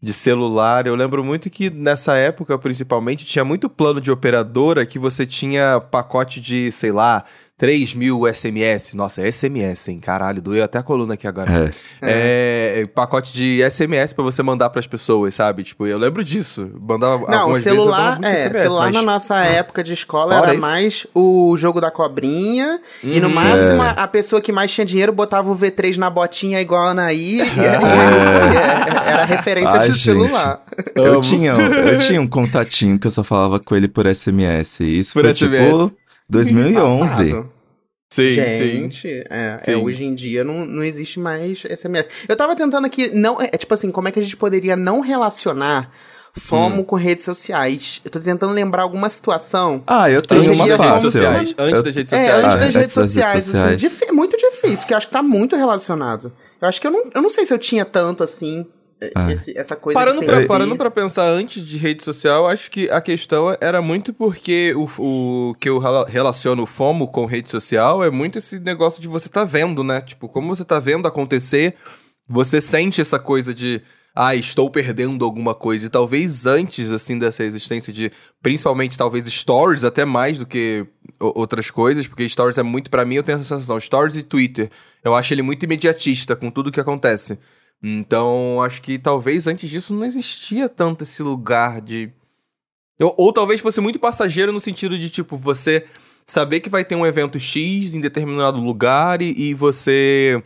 [0.00, 0.86] de celular.
[0.86, 5.80] Eu lembro muito que nessa época, principalmente, tinha muito plano de operadora que você tinha
[5.80, 7.24] pacote de, sei lá,
[7.56, 8.94] 3 mil SMS.
[8.96, 10.00] Nossa, é SMS, hein?
[10.00, 11.72] Caralho, doeu até a coluna aqui agora.
[12.02, 12.80] É.
[12.82, 15.62] É, pacote de SMS pra você mandar pras pessoas, sabe?
[15.62, 16.68] Tipo, eu lembro disso.
[16.80, 20.46] Mandava Não, o celular, muito é, SMS, celular mas- na nossa época de escola Fora
[20.48, 20.62] era isso.
[20.66, 22.80] mais o jogo da cobrinha.
[23.02, 23.34] E no Uhum.
[23.34, 23.94] máximo, É.
[23.96, 27.38] a- pessoa que mais tinha dinheiro botava o V3 na botinha igual a Anaí.
[27.38, 27.78] E era,
[29.08, 29.10] É.
[29.12, 30.00] era referência Ai, de gente.
[30.02, 30.62] celular.
[30.94, 34.80] Eu tinha, eu tinha um contatinho que eu só falava com ele por SMS.
[34.82, 35.70] Isso Por foi SMS.
[35.72, 35.92] tipo
[36.28, 37.00] 2011.
[37.00, 37.50] Passado.
[38.10, 38.34] Sim, sim.
[38.34, 39.74] Gente, é, é, Sim.
[39.74, 42.08] hoje em dia não, não existe mais SMS.
[42.28, 44.76] Eu tava tentando aqui, não, é, é tipo assim, como é que a gente poderia
[44.76, 45.90] não relacionar
[46.32, 46.84] FOMO Hum.
[46.84, 48.00] com redes sociais?
[48.04, 49.82] Eu tô tentando lembrar alguma situação.
[49.84, 51.10] Ah, eu tenho Antes uma das redes fácil.
[51.10, 51.54] sociais.
[51.58, 52.44] Antes Eu- das redes É, sociais.
[52.44, 55.12] antes Ah, das antes redes das redes sociais, assim, muito difícil, porque eu acho que
[55.12, 56.32] tá muito relacionado.
[56.62, 58.64] Eu acho que eu não, eu não sei se eu tinha tanto assim,
[59.14, 59.30] Ah.
[59.32, 62.70] esse- essa coisa Parando de pra, parando pra pensar antes de rede social, eu acho
[62.70, 64.88] que a questão era muito porque o,
[65.50, 69.08] o que eu rela- relaciono o FOMO com rede social é muito esse negócio de
[69.08, 70.00] você tá vendo, né?
[70.00, 71.74] Tipo, como você tá vendo acontecer,
[72.26, 73.82] você sente essa coisa de,
[74.14, 75.86] ah, estou perdendo alguma coisa.
[75.86, 78.10] E talvez antes, assim, dessa existência de,
[78.42, 80.86] principalmente, talvez stories, até mais do que
[81.20, 84.70] outras coisas, porque stories é muito, pra mim, eu tenho essa sensação, stories e Twitter,
[85.04, 87.38] eu acho ele muito imediatista com tudo que acontece.
[87.86, 92.10] Então, acho que talvez antes disso não existia tanto esse lugar de.
[92.98, 95.84] Ou, ou talvez fosse muito passageiro no sentido de, tipo, você
[96.26, 100.42] saber que vai ter um evento X em determinado lugar e, e você.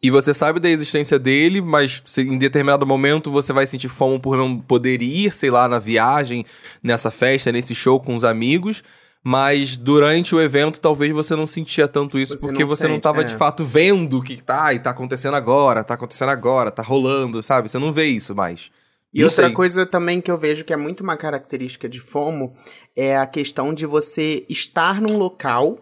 [0.00, 4.20] E você sabe da existência dele, mas se em determinado momento você vai sentir fome
[4.20, 6.46] por não poder ir, sei lá, na viagem,
[6.80, 8.84] nessa festa, nesse show com os amigos.
[9.28, 12.94] Mas durante o evento, talvez você não sentia tanto isso, Você porque não você não
[12.94, 13.24] sente, tava é.
[13.24, 17.42] de fato vendo o que tá e tá acontecendo agora, tá acontecendo agora, tá rolando,
[17.42, 17.68] sabe?
[17.68, 18.70] Você não vê isso mais.
[19.12, 19.52] E Não outra sei.
[19.52, 22.54] coisa também que eu vejo que é muito uma característica de FOMO
[22.94, 25.76] é a questão de você estar num local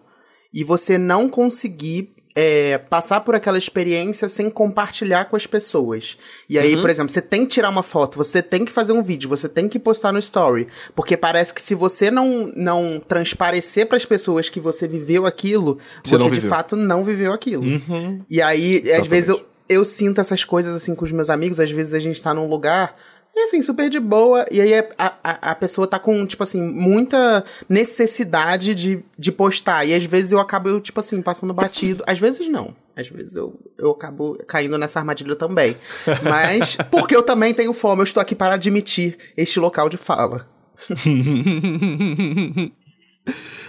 [0.50, 6.16] e você não conseguir é, passar por aquela experiência sem compartilhar com as pessoas.
[6.48, 6.80] E aí, Uhum.
[6.80, 9.48] por exemplo, você tem que tirar uma foto, você tem que fazer um vídeo, você
[9.48, 10.66] tem que postar no story,
[10.96, 15.78] porque parece que se você não, não transparecer para as pessoas que você viveu aquilo,
[16.04, 16.50] Você você, de viveu.
[16.50, 17.62] fato não viveu aquilo.
[17.62, 18.24] Uhum.
[18.28, 19.08] E aí, às Exatamente.
[19.08, 22.20] vezes, eu, eu sinto essas coisas assim com os meus amigos, às vezes a gente
[22.20, 22.96] tá num lugar.
[23.36, 26.62] E assim, super de boa, e aí a, a, a pessoa tá com, tipo assim,
[26.62, 29.84] muita necessidade de, de postar.
[29.84, 32.04] E às vezes eu acabo, tipo assim, passando batido.
[32.06, 32.76] Às vezes não.
[32.96, 35.76] Às vezes eu, eu acabo caindo nessa armadilha também.
[36.22, 40.46] Mas, porque eu também tenho fome, eu estou aqui para admitir este local de fala.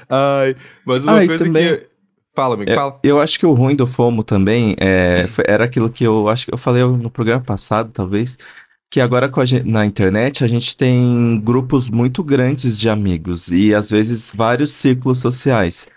[0.09, 1.87] Ai, mas uma e coisa também- que.
[2.35, 2.99] Fala, amigo, É, fala.
[3.01, 6.45] eu acho que o ruim do FOMO também é, foi- era aquilo que eu acho
[6.45, 8.37] que eu falei no programa passado, talvez,
[8.89, 13.49] que agora com a gen- na internet a gente tem grupos muito grandes de amigos
[13.51, 15.87] e às vezes vários círculos sociais.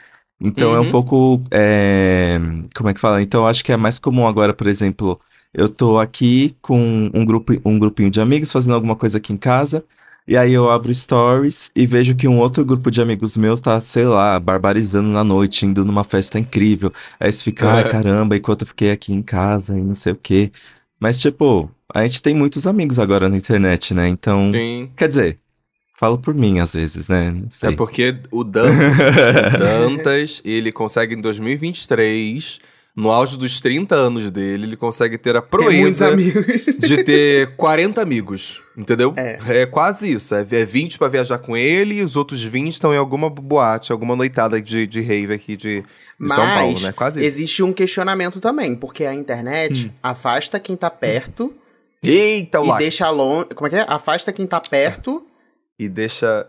[0.41, 0.87] Então é um Uhum.
[0.87, 2.39] pouco, é,
[2.77, 3.23] como é que fala?
[3.23, 5.21] Então eu acho que é mais comum agora, por exemplo,
[5.53, 9.37] eu tô aqui com um grupo, um grupinho de amigos fazendo alguma coisa aqui em
[9.37, 9.85] casa.
[10.27, 13.81] E aí eu abro stories e vejo que um outro grupo de amigos meus tá,
[13.81, 16.93] sei lá, barbarizando na noite, indo numa festa incrível.
[17.19, 17.85] Aí você fica, ai É.
[17.85, 20.53] caramba, enquanto eu fiquei aqui em casa e não sei o quê.
[21.01, 24.09] Mas, tipo, a gente tem muitos amigos agora na internet, né?
[24.09, 24.91] Então, Sim.
[24.97, 25.39] quer dizer,
[25.99, 27.31] falo por mim às vezes, né?
[27.31, 27.71] Não sei.
[27.71, 32.61] É porque o Dantas, o Dantas, ele consegue em 2023,
[32.95, 38.61] no auge dos 30 anos dele, ele consegue ter a proeza de ter 40 amigos,
[38.77, 39.15] entendeu?
[39.17, 39.65] É.
[39.67, 42.97] quase isso, é é 20 pra viajar com ele e os outros 20 estão em
[42.97, 45.83] alguma boate, alguma noitada de, de rave aqui de,
[46.21, 46.93] de São Paulo, né?
[46.93, 47.27] Quase isso.
[47.29, 49.91] existe um questionamento também, porque a internet Hum.
[50.03, 51.55] afasta quem tá perto
[52.03, 52.79] Eita, e lá.
[52.79, 53.47] deixa longe.
[53.55, 53.85] Como é que é?
[53.89, 55.27] Afasta quem tá perto
[55.79, 56.47] E deixa...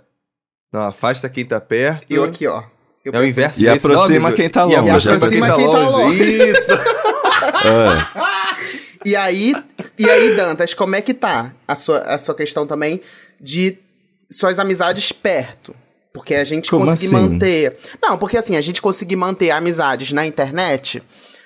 [0.72, 2.06] Não, afasta quem tá perto.
[2.10, 2.64] e eu aqui, ó.
[3.04, 5.10] Eu É o inverso E desse, aproxima quem tá E longe.
[5.10, 6.24] aproxima quem tá longe.
[6.50, 6.72] Isso.
[7.66, 8.56] Ah,
[9.06, 9.56] E aí,
[9.98, 13.02] e aí, Dantas, como é que tá a sua, a sua questão também
[13.40, 13.78] de
[14.30, 15.74] suas amizades perto?
[16.14, 17.30] Porque a gente Como conseguir assim?
[17.30, 17.78] manter.
[18.02, 21.02] Não, porque assim, a gente conseguir manter amizades na internet,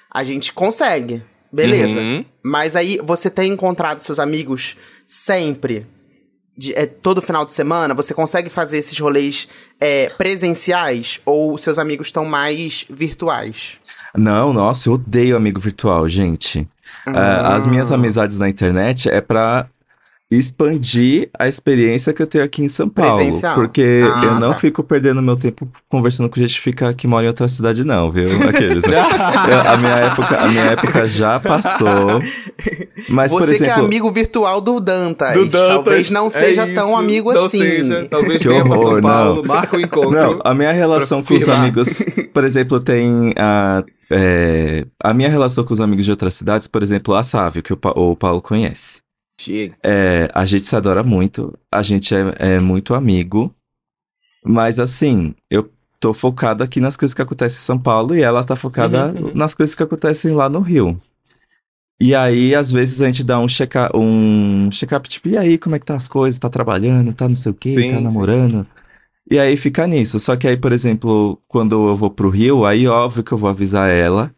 [0.09, 1.23] a gente consegue.
[1.53, 1.99] Beleza.
[1.99, 2.25] Uhum.
[2.43, 4.75] Mas aí você tem encontrado seus amigos
[5.07, 5.85] sempre.
[6.55, 9.47] de- é, todo final de semana, você consegue fazer esses rolês
[9.81, 13.79] é, presenciais ou seus amigos estão mais virtuais?
[14.15, 16.67] Não, nossa, eu odeio amigo virtual, gente.
[17.07, 19.67] Ah, as minhas amizades na internet é pra
[20.37, 23.17] expandir a experiência que eu tenho aqui em São Paulo.
[23.17, 23.55] Presencial.
[23.55, 24.55] Porque Ah, eu não tá.
[24.55, 28.09] fico perdendo meu tempo conversando com gente que fica que mora em outra cidade, não,
[28.11, 28.25] viu?
[28.47, 28.97] Aqueles, né?
[28.97, 32.21] Eu- a, minha época, a minha época já passou.
[33.09, 33.73] Mas, Você por exemplo.
[33.73, 35.33] que é amigo virtual do Dantas.
[35.33, 37.57] Do Dantas, Talvez não é seja isso, tão amigo não assim.
[37.59, 39.43] Seja, talvez Que venha pra São horror, Paulo, não.
[39.55, 40.11] marca o encontro.
[40.11, 45.63] Não, a minha relação com os amigos, por exemplo, tem a, é, a minha relação
[45.63, 48.41] com os amigos de outras cidades, por exemplo, a Sávio, que o, Pa- o Paulo
[48.41, 49.02] conhece.
[49.39, 49.77] Chega.
[49.83, 53.53] É, a gente se adora muito, a gente é, é muito amigo,
[54.45, 58.43] mas assim, eu tô focado aqui nas coisas que acontecem em São Paulo e ela
[58.43, 59.33] tá focada Uhum, uhum.
[59.33, 61.01] nas coisas que acontecem lá no Rio.
[62.01, 65.75] E aí, às vezes, a gente dá um check-up, um check-up, tipo, e aí, como
[65.75, 66.37] é que tá as coisas?
[66.39, 68.03] Tá trabalhando, tá não sei o quê, Sim, tá sim.
[68.03, 68.67] namorando?
[69.29, 70.19] E aí fica nisso.
[70.19, 73.49] Só que aí, por exemplo, quando eu vou pro Rio, aí óbvio que eu vou
[73.49, 74.33] avisar ela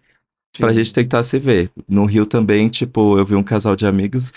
[0.60, 0.76] pra Sim.
[0.76, 1.70] gente tentar se ver.
[1.88, 4.32] No Rio também, tipo, eu vi um casal de amigos.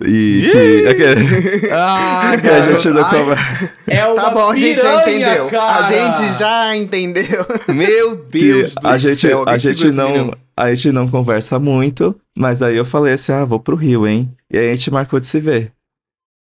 [0.00, 0.48] E
[0.94, 3.72] que, Ah, que a gente não conversa.
[3.88, 5.46] É uma Tá bom, a gente já entendeu.
[5.48, 5.84] cara.
[5.86, 7.46] A gente já entendeu.
[7.74, 9.44] Meu Deus do a gente, céu.
[9.48, 13.58] a gente não, a gente não conversa muito, mas aí eu falei assim, ah, vou
[13.58, 14.30] pro Rio, hein?
[14.50, 15.72] E aí a gente marcou de se ver.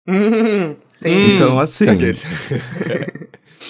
[0.07, 1.85] Hum, Então, assim.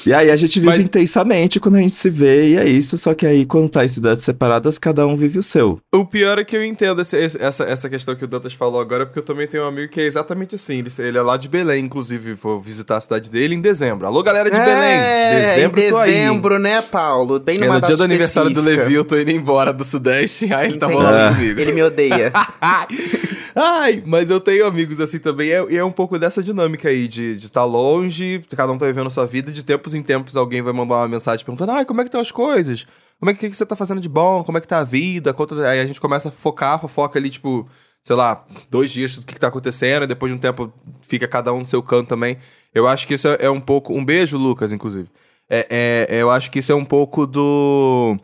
[0.06, 2.98] E aí a gente vive Mas- intensamente quando a gente se vê, e é isso.
[2.98, 5.80] Só que aí, quando tá em cidades separadas, cada um vive o seu.
[5.94, 8.80] O pior é que eu entendo esse- esse- essa, essa questão que o Dantas falou
[8.82, 10.78] agora, porque eu também tenho um amigo que é exatamente assim.
[10.80, 14.06] Ele, ele é lá de Belém, inclusive, vou visitar a cidade dele em dezembro.
[14.08, 15.42] Alô, galera de É, Belém!
[15.48, 17.40] Dezembro, em dezembro, né, Paulo?
[17.40, 18.84] Bem É numa no data dia do aniversário do específica.
[18.84, 21.02] Levi, eu tô indo embora do Sudeste, aí ele tá Entendi.
[21.04, 21.34] bolado Ah.
[21.36, 21.60] comigo.
[21.60, 22.32] Ele me odeia.
[23.56, 27.08] Ai, mas eu tenho amigos assim também, é- e é, um pouco dessa dinâmica aí,
[27.08, 30.36] de estar tá longe, cada um tá vivendo a sua vida, de tempos em tempos
[30.36, 32.88] alguém vai mandar uma mensagem perguntando, ai, como é que estão as coisas?
[33.20, 34.44] Como é que, que você tá fazendo de bom?
[34.44, 35.36] Como é que tá a vida?
[35.70, 37.68] Aí a gente começa a focar, fofoca ali, tipo,
[38.04, 41.28] sei lá, dois dias do que, que tá acontecendo, e depois de um tempo fica
[41.28, 42.38] cada um no seu canto também.
[42.74, 43.94] Eu acho que isso é, é um pouco.
[43.94, 45.08] Um beijo, Lucas, inclusive.
[45.50, 48.18] É, é- eu acho que isso é um pouco do.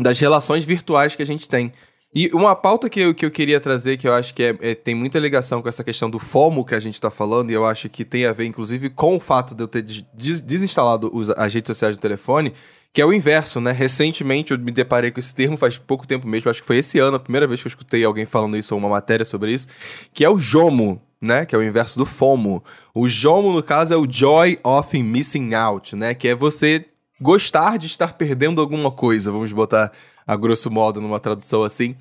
[0.00, 1.72] das relações virtuais que a gente tem.
[2.18, 4.74] E uma pauta que eu, que eu queria trazer, que eu acho que é- é-
[4.74, 7.66] tem muita ligação com essa questão do FOMO que a gente tá falando, e eu
[7.66, 11.28] acho que tem a ver, inclusive, com o fato de eu ter des- desinstalado os-
[11.28, 12.54] as redes sociais do telefone,
[12.90, 13.70] que é o inverso, né?
[13.70, 16.98] Recentemente eu me deparei com esse termo, faz pouco tempo mesmo, acho que foi esse
[16.98, 19.68] ano, a primeira vez que eu escutei alguém falando isso, ou uma matéria sobre isso,
[20.14, 21.44] que é o JOMO, né?
[21.44, 22.64] Que é o inverso do FOMO.
[22.94, 26.14] O JOMO, no caso, é o Joy of Missing Out, né?
[26.14, 26.86] Que é você
[27.20, 29.92] gostar de estar perdendo alguma coisa, vamos botar
[30.26, 31.94] a grosso modo numa tradução assim.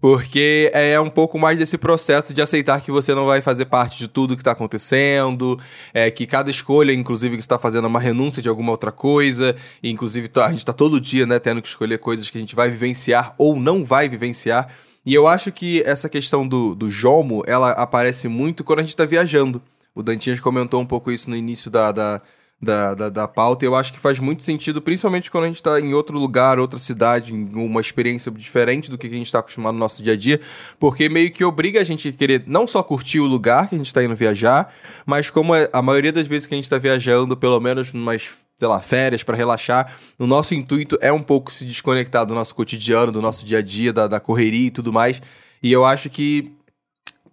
[0.00, 3.96] Porque é um pouco mais desse processo de aceitar que você não vai fazer parte
[3.98, 5.56] de tudo que está acontecendo,
[5.94, 9.54] é, que cada escolha, inclusive, que está fazendo é uma renúncia de alguma outra coisa,
[9.80, 12.40] e inclusive tá- a gente está todo dia né, tendo que escolher coisas que a
[12.40, 14.74] gente vai vivenciar ou não vai vivenciar.
[15.06, 18.90] E eu acho que essa questão do, do jomo, ela aparece muito quando a gente
[18.90, 19.62] está viajando.
[19.94, 22.22] O Dantinhas comentou um pouco isso no início da, da,
[22.62, 25.80] da, da, da pauta, eu acho que faz muito sentido, principalmente quando a gente está
[25.80, 29.72] em outro lugar, outra cidade, em uma experiência diferente do que a gente está acostumado
[29.72, 30.40] no nosso dia a dia,
[30.78, 33.78] porque meio que obriga a gente a querer não só curtir o lugar que a
[33.78, 34.72] gente está indo viajar,
[35.04, 38.30] mas como é- a maioria das vezes que a gente está viajando, pelo menos numas
[38.58, 39.96] sei lá, férias para relaxar.
[40.16, 43.62] O nosso intuito é um pouco se desconectar do nosso cotidiano, do nosso dia a
[43.62, 45.20] dia, da, da correria e tudo mais.
[45.60, 46.52] E eu acho que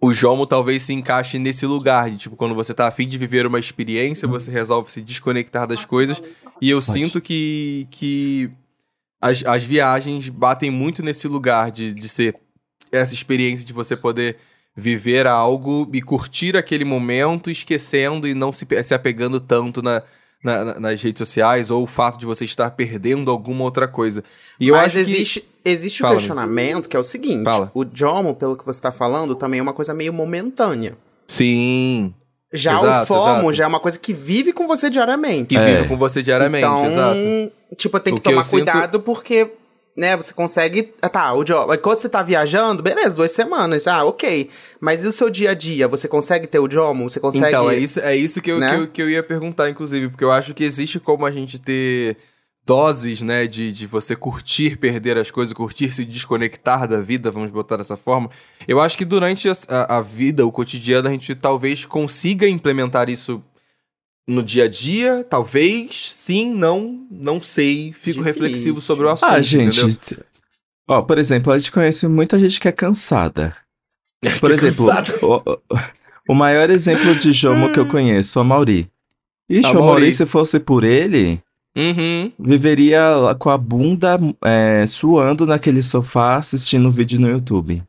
[0.00, 3.46] o Jomo talvez se encaixe nesse lugar de tipo quando você tá afim de viver
[3.46, 6.22] uma experiência, você resolve se desconectar das coisas.
[6.60, 6.92] E eu Pode.
[6.92, 8.50] sinto que, que
[9.20, 12.36] as, as viagens batem muito nesse lugar de, de ser
[12.90, 14.38] essa experiência de você poder
[14.74, 20.02] viver algo e curtir aquele momento, esquecendo e não se, se apegando tanto na,
[20.42, 24.22] na- na- nas redes sociais ou o fato de você estar perdendo alguma outra coisa.
[24.58, 27.70] E eu Mas acho que existe, existe o Fala, questionamento que é o seguinte: Fala.
[27.74, 30.96] o Jomo, pelo que você tá falando, também é uma coisa meio momentânea.
[31.26, 32.14] sim,
[32.52, 33.52] Já Exato, o FOMO exato.
[33.52, 35.50] já é uma coisa que vive com você diariamente.
[35.54, 35.76] que É.
[35.76, 37.18] vive com você diariamente, então, exato.
[37.76, 39.52] tipo, tem que que eu tomar sinto- cuidado porque,
[40.00, 40.92] né, você consegue.
[41.02, 41.76] Ah, tá, o Jomo.
[41.78, 43.86] Quando você tá viajando, beleza, duas semanas.
[43.86, 44.48] Ah, ok.
[44.80, 45.86] Mas e o seu dia a dia?
[45.86, 47.08] Você consegue ter o Jomo?
[47.10, 47.48] Você consegue.
[47.48, 48.70] Então, é isso, é isso que, eu, né?
[48.70, 51.60] que, eu, que eu ia perguntar, inclusive, porque eu acho que existe como a gente
[51.60, 52.16] ter
[52.66, 57.50] doses, né, de, de você curtir perder as coisas, curtir se desconectar da vida, vamos
[57.50, 58.30] botar dessa forma.
[58.68, 63.42] Eu acho que durante a- a vida, o cotidiano, a gente talvez consiga implementar isso
[64.30, 68.22] no dia a dia, talvez, sim, não, não sei, fico Difícil.
[68.22, 69.80] reflexivo sobre o assunto, Ah, gente.
[69.80, 70.24] entendeu?
[70.88, 73.56] Ó, por exemplo, a gente conhece muita gente que é cansada.
[74.40, 74.86] Por exemplo,
[75.22, 75.58] o,
[76.28, 78.90] o maior exemplo de Jomo que eu conheço, a Mauri.
[79.48, 81.40] Ixi, A o Mauri, se fosse por ele,
[81.76, 82.32] Uhum.
[82.38, 87.82] viveria lá com a bunda é, suando naquele sofá assistindo vídeo no YouTube.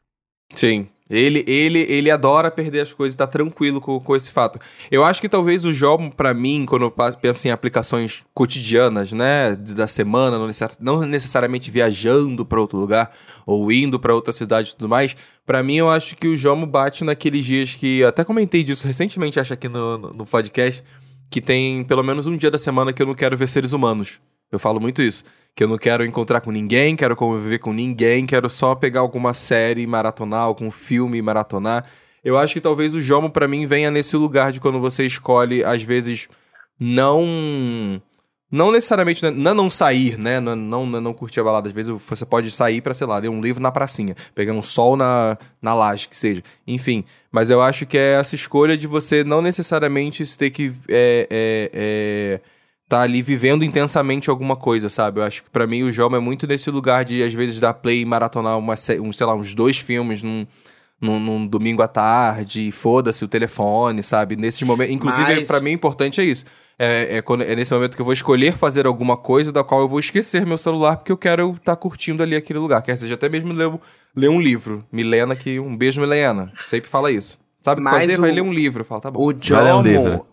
[0.56, 0.88] Sim.
[1.12, 4.58] Ele, ele, ele adora perder as coisas, tá tranquilo com, com esse fato.
[4.90, 9.56] Eu acho que talvez o jogo, pra mim, quando eu penso em aplicações cotidianas, né,
[9.56, 13.12] da semana, não, necessar- não necessariamente viajando pra outro lugar
[13.46, 16.66] ou indo pra outra cidade e tudo mais, pra mim eu acho que o Jomo
[16.66, 20.82] bate naqueles dias que até comentei disso recentemente, acho aqui no, no, no podcast,
[21.30, 24.20] que tem pelo menos um dia da semana que eu não quero ver seres humanos.
[24.52, 25.24] Eu falo muito isso.
[25.56, 29.34] Que eu não quero encontrar com ninguém, quero conviver com ninguém, quero só pegar alguma
[29.34, 31.86] série maratonar, algum filme maratonar.
[32.24, 35.64] Eu acho que talvez o Jomo pra mim venha nesse lugar de quando você escolhe,
[35.64, 36.28] às vezes,
[36.80, 38.00] não.
[38.52, 40.42] Não necessariamente, né, não, não sair, né?
[40.42, 41.70] Não, não, não curtir a balada.
[41.70, 44.62] Às vezes você pode sair pra, sei lá, ler um livro na pracinha, pegar um
[44.62, 46.44] sol na, na laje, que seja.
[46.68, 47.06] Enfim.
[47.32, 50.74] Mas eu acho que é essa escolha de você não necessariamente ter que.
[50.90, 52.42] É, é, é,
[52.92, 55.22] tá ali vivendo intensamente alguma coisa, sabe?
[55.22, 57.74] Eu acho que pra mim o Jomo é muito nesse lugar de, às vezes, dar
[57.74, 60.46] play e maratonar uma, um, sei lá, uns dois filmes num,
[61.00, 64.36] num, num domingo à tarde, foda-se o telefone, sabe?
[64.36, 64.94] Nesses momentos.
[64.94, 66.44] Inclusive, Mas- pra mim, importante é isso.
[66.78, 69.82] É, é, quando- é nesse momento que eu vou escolher fazer alguma coisa da qual
[69.82, 72.82] eu vou esquecer meu celular, porque eu quero estar curtindo ali aquele lugar.
[72.82, 73.72] Quer seja até mesmo ler,
[74.16, 74.84] ler um livro.
[74.92, 76.52] Milena, que um beijo, Milena.
[76.66, 77.40] Sempre fala isso.
[77.62, 78.18] Sabe o que Mas fazer?
[78.18, 78.82] o- Vai ler um livro.
[78.82, 79.22] Eu falo, tá bom.
[79.30, 80.12] O Vai ler um livro.
[80.12, 80.26] Jomo.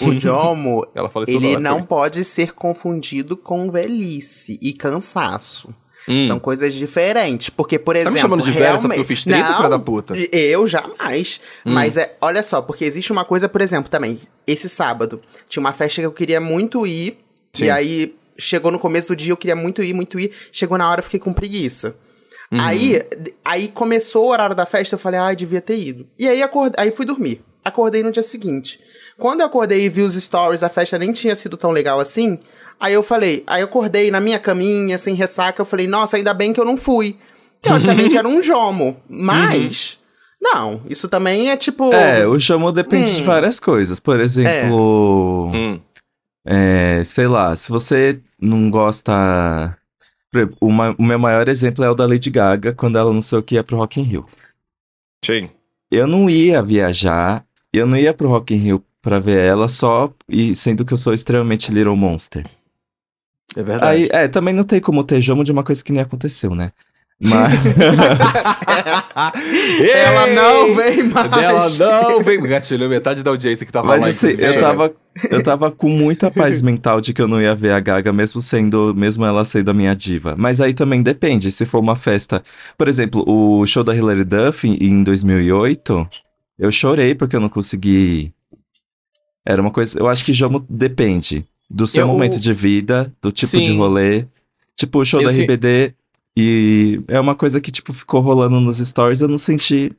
[0.00, 5.74] O Jomo, Ela fala isso ele não pode ser confundido com velhice e cansaço.
[6.08, 6.24] Hum.
[6.26, 7.50] São coisas diferentes.
[7.50, 8.14] Porque, por Tá exemplo.
[8.14, 10.14] me chamando de velho só porque eu realmente- fiz 30, Não, filha da puta?
[10.32, 11.40] Eu jamais.
[11.64, 11.72] Hum.
[11.72, 14.20] Mas é, olha só, porque existe uma coisa, por exemplo, também.
[14.46, 17.18] Esse sábado tinha uma festa que eu queria muito ir.
[17.52, 17.64] Sim.
[17.64, 20.30] E aí chegou no começo do dia, eu queria muito ir, muito ir.
[20.52, 21.96] Chegou na hora, eu fiquei com preguiça.
[22.52, 22.60] Uhum.
[22.60, 23.02] Aí,
[23.44, 26.06] aí começou o horário da festa, eu falei, ai, devia ter ido.
[26.16, 27.42] E aí, acordei, aí fui dormir.
[27.64, 28.78] Acordei no dia seguinte.
[29.18, 32.38] Quando eu acordei e vi os stories, a festa nem tinha sido tão legal assim.
[32.78, 36.34] Aí eu falei, aí eu acordei na minha caminha, sem ressaca, eu falei, nossa, ainda
[36.34, 37.16] bem que eu não fui.
[37.62, 39.98] Teoricamente era um jomo, mas.
[40.40, 41.90] Não, isso também é tipo.
[41.94, 43.24] É, o Jomo depende de Hum.
[43.24, 43.98] várias coisas.
[43.98, 45.80] Por exemplo, Hum.
[46.44, 49.76] é, sei lá, se você não gosta.
[50.30, 53.10] por exemplo, O, ma- o meu maior exemplo é o da Lady Gaga, quando ela
[53.10, 54.26] anunciou que ia pro Rock in Rio.
[55.24, 55.48] Sim.
[55.90, 60.12] Eu não ia viajar, eu não ia pro Rock in Rio pra ver ela só,
[60.28, 62.44] e sendo que eu sou extremamente Little Monster.
[63.54, 63.84] É verdade.
[63.84, 66.72] Aí, é, também não tem como ter jomo de uma coisa que nem aconteceu, né?
[67.22, 67.54] Mas.
[69.94, 71.30] Ela não vem mais.
[71.30, 72.42] Dela não vem.
[72.42, 74.08] Gatilhou metade da audiência que tava Mas lá.
[74.08, 74.92] assim, eu tava,
[75.30, 78.42] eu tava com muita paz mental de que eu não ia ver a Gaga, mesmo
[78.42, 80.34] sendo, mesmo ela sendo a minha diva.
[80.36, 82.42] Mas aí também depende, se for uma festa.
[82.76, 86.08] Por exemplo, o show da Hilary Duff em 2008,
[86.58, 88.34] eu chorei porque eu não consegui.
[89.46, 89.98] Era uma coisa.
[89.98, 93.62] Eu acho que jogo depende do seu Eu- momento de vida, do tipo Sim.
[93.62, 94.24] de rolê.
[94.76, 95.94] Tipo, o show Eu da RBD.
[96.36, 99.90] E é uma coisa que, tipo, ficou rolando nos stories, eu não senti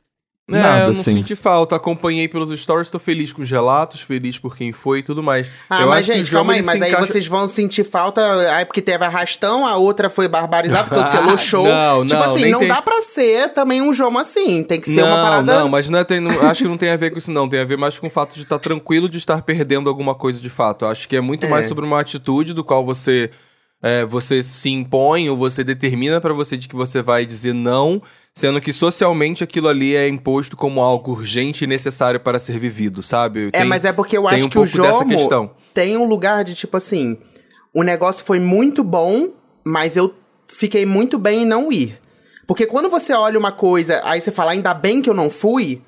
[0.50, 1.12] É, nada, eu não assim.
[1.12, 1.76] senti falta.
[1.76, 5.46] Acompanhei pelos stories, tô feliz com os relatos, feliz por quem foi e tudo mais.
[5.68, 8.22] Ah, Eu mas gente, calma aí, mas se aí encaixa- vocês vão sentir falta,
[8.56, 11.64] aí porque teve arrastão, a outra foi barbarizada, cancelou o show.
[11.66, 14.88] Não, tipo não, assim, não tem- dá pra ser também um jogo assim, tem que
[14.88, 15.58] ser não, uma parada...
[15.60, 17.46] não, mas não é, tem- não- acho que não tem a ver com isso, não.
[17.48, 20.40] Tem a ver mais com o fato de estar tranquilo de estar perdendo alguma coisa
[20.40, 20.86] de fato.
[20.86, 21.48] Eu acho que é muito É.
[21.50, 23.30] mais sobre uma atitude do qual você,
[23.82, 28.00] é, você se impõe ou você determina pra você de que você vai dizer não
[28.38, 33.02] sendo que socialmente aquilo ali é imposto como algo urgente e necessário para ser vivido,
[33.02, 33.50] sabe?
[33.52, 35.50] é, mas é porque eu tem acho um que o questão.
[35.74, 37.18] tem um lugar de tipo assim,
[37.74, 39.30] o negócio foi muito bom,
[39.64, 40.14] mas eu
[40.46, 41.98] fiquei muito bem em não ir.
[42.46, 45.82] Porque quando você olha uma coisa, aí você fala, ainda bem que eu não fui,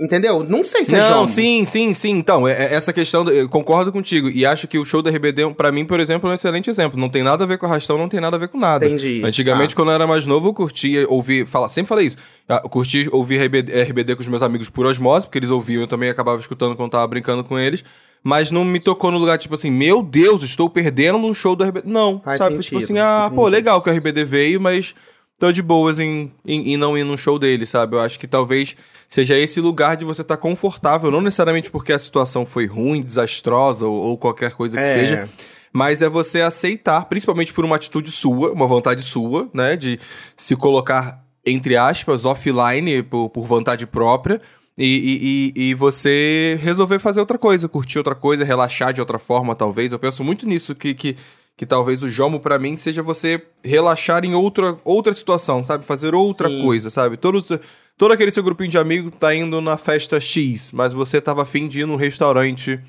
[0.00, 0.42] entendeu?
[0.44, 2.10] Não sei se é Não, sim, sim, sim.
[2.10, 4.28] Então, é- é essa questão, eu concordo contigo.
[4.28, 6.98] E acho que o show da RBD, pra mim, por exemplo, é um excelente exemplo.
[6.98, 8.86] Não tem nada a ver com arrastão, não tem nada a ver com nada.
[8.86, 9.22] Entendi.
[9.24, 9.76] Antigamente, Ah.
[9.76, 11.46] quando eu era mais novo, eu curtia ouvir.
[11.46, 12.16] Fala, sempre falei isso.
[12.48, 15.82] Ah, Eu curti ouvir RBD, RBD com os meus amigos por osmose, porque eles ouviam,
[15.82, 17.84] eu também acabava escutando quando tava brincando com eles.
[18.22, 21.62] Mas não me tocou no lugar, tipo assim, meu Deus, estou perdendo um show do
[21.64, 21.88] RBD.
[21.88, 22.58] Não, Faz sabe?
[22.58, 23.56] Tipo sentido, assim, ah, pô, entendi.
[23.56, 24.92] legal que o RBD veio, mas
[25.38, 27.96] tô de boas em, em, em não ir num show dele, sabe?
[27.96, 28.74] Eu acho que talvez
[29.08, 33.86] seja esse lugar de você estar confortável, não necessariamente porque a situação foi ruim, desastrosa
[33.86, 34.92] ou, ou qualquer coisa que É.
[34.92, 35.28] seja,
[35.72, 39.98] mas é você aceitar, principalmente por uma atitude sua, uma vontade sua, né, de
[40.36, 44.40] se colocar, entre aspas, offline por, por vontade própria.
[44.80, 49.18] E, e, e, e você resolver fazer outra coisa, curtir outra coisa, relaxar de outra
[49.18, 49.90] forma, talvez.
[49.90, 51.16] Eu penso muito nisso, que, que,
[51.58, 55.84] que talvez o Jomo, pra mim, seja você relaxar em outra, outra situação, sabe?
[55.84, 56.62] Fazer outra Sim.
[56.62, 57.16] coisa, sabe?
[57.16, 57.50] Todos,
[57.96, 61.66] todo aquele seu grupinho de amigos tá indo na festa X, mas você tava afim
[61.66, 62.80] de ir num restaurante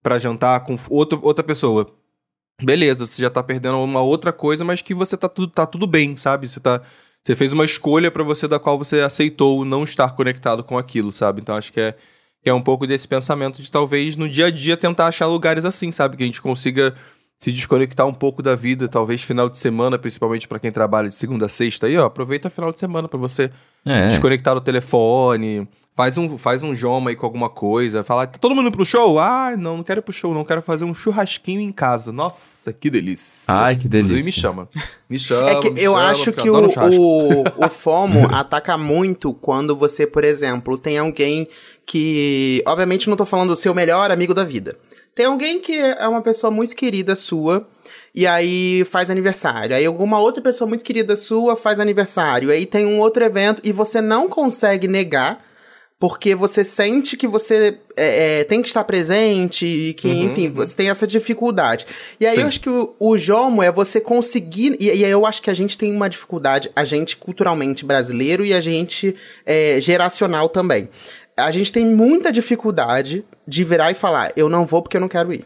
[0.00, 1.88] pra jantar com outro, outra pessoa.
[2.62, 5.84] Beleza, você já tá perdendo uma outra coisa, mas que você tá tudo, tá tudo
[5.84, 6.48] bem, sabe?
[6.48, 6.82] Você tá.
[7.24, 11.10] Você fez uma escolha pra você da qual você aceitou não estar conectado com aquilo,
[11.10, 11.40] sabe?
[11.40, 11.96] Então acho que é,
[12.40, 15.64] que é um pouco desse pensamento de talvez no dia a dia tentar achar lugares
[15.64, 16.16] assim, sabe?
[16.16, 16.94] Que a gente consiga
[17.38, 21.14] se desconectar um pouco da vida, talvez final de semana, principalmente pra quem trabalha de
[21.14, 23.50] segunda a sexta aí, ó, aproveita final de semana pra você
[23.84, 24.08] É.
[24.08, 28.54] desconectar do telefone, faz um, faz um joma aí com alguma coisa, fala, tá todo
[28.54, 29.18] mundo indo pro show?
[29.18, 32.10] Ah, não, não quero ir pro show, não, quero fazer um churrasquinho em casa.
[32.12, 33.44] Nossa, que delícia.
[33.48, 34.14] Ai, que delícia.
[34.14, 34.68] Inclusive me chama.
[35.10, 38.78] Me chama, É que me eu chama, acho que eu o, o, o FOMO ataca
[38.78, 41.46] muito quando você, por exemplo, tem alguém
[41.84, 42.62] que.
[42.66, 44.76] Obviamente, não tô falando do seu melhor amigo da vida.
[45.14, 47.68] Tem alguém que é uma pessoa muito querida sua.
[48.14, 49.74] E aí faz aniversário.
[49.74, 52.50] Aí alguma outra pessoa muito querida sua faz aniversário.
[52.50, 55.44] Aí tem um outro evento e você não consegue negar
[55.98, 60.74] porque você sente que você é, é, tem que estar presente e que, enfim, você
[60.74, 61.86] tem essa dificuldade.
[62.20, 64.76] E aí eu acho que o, o Jomo é você conseguir.
[64.78, 68.44] E, e aí eu acho que a gente tem uma dificuldade, a gente culturalmente brasileiro
[68.44, 70.90] e a gente é, geracional também.
[71.36, 75.08] A gente tem muita dificuldade de virar e falar: eu não vou porque eu não
[75.08, 75.44] quero ir.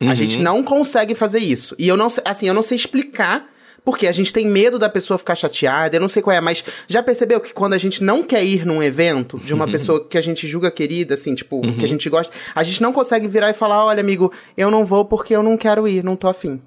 [0.00, 0.14] A Uhum.
[0.16, 1.74] gente não consegue fazer isso.
[1.78, 3.48] E eu não sei, assim, eu não sei explicar.
[3.84, 6.62] Porque a gente tem medo da pessoa ficar chateada, eu não sei qual é, mas
[6.86, 9.58] já percebeu que quando a gente não quer ir num evento de Uhum.
[9.58, 12.80] uma pessoa que a gente julga querida, assim, tipo, que a gente gosta, a gente
[12.80, 16.04] não consegue virar e falar: olha, amigo, eu não vou porque eu não quero ir,
[16.04, 16.62] não tô afim.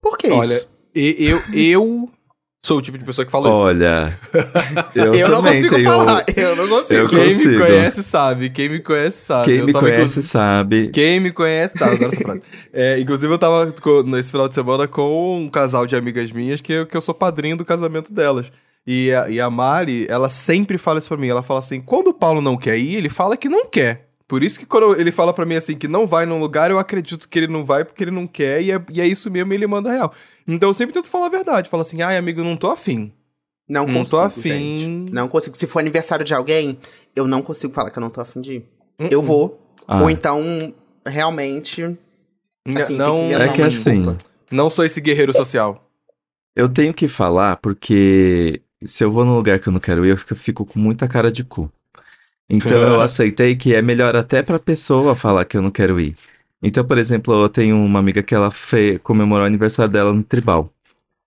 [0.00, 0.68] Por que Olha, isso?
[0.94, 2.08] e- eu, eu
[2.68, 3.60] sou o tipo de pessoa que fala isso.
[3.60, 4.18] Olha,
[4.94, 5.88] eu, Eu não consigo tenho...
[5.90, 7.00] falar, eu não consigo.
[7.00, 7.58] Eu Quem me consigo.
[7.64, 9.44] conhece sabe, quem me conhece sabe.
[9.46, 10.88] Quem Eu me conhece inclusive- sabe.
[10.90, 12.42] Quem me conhece, tá, adoro essa frase.
[12.72, 16.60] É, inclusive, eu tava co- nesse final de semana com um casal de amigas minhas
[16.60, 18.52] que, eu- que eu sou padrinho do casamento delas.
[18.86, 21.28] E a, e a Mari, ela sempre fala isso pra mim.
[21.28, 24.07] Ela fala assim: quando o Paulo não quer ir, ele fala que não quer.
[24.28, 26.78] Por isso que quando ele fala pra mim assim que não vai num lugar, eu
[26.78, 29.52] acredito que ele não vai porque ele não quer, e é, e é isso mesmo,
[29.54, 30.12] ele manda real.
[30.46, 31.68] Então eu sempre tento falar a verdade.
[31.70, 33.10] Fala assim, ai, amigo, eu não tô afim.
[33.68, 34.52] Não Não consigo, tô afim.
[34.78, 35.12] gente.
[35.12, 35.56] Não consigo.
[35.56, 36.78] Se for aniversário de alguém,
[37.16, 38.64] eu não consigo falar que eu não tô afim de ir.
[39.10, 39.60] Eu vou.
[39.86, 40.02] Ah.
[40.02, 40.42] Ou então,
[41.06, 41.82] realmente.
[42.76, 44.18] Assim, não, que É que assim, desculpa.
[44.50, 45.84] não sou esse guerreiro social.
[46.54, 50.10] eu tenho que falar porque se eu vou num lugar que eu não quero ir,
[50.10, 51.70] eu fico, fico com muita cara de cu.
[52.48, 56.14] Então eu aceitei que é melhor até pra pessoa falar que eu não quero ir.
[56.62, 58.98] Então, por exemplo, eu tenho uma amiga que ela fe...
[59.02, 60.72] comemorou o aniversário dela no tribal.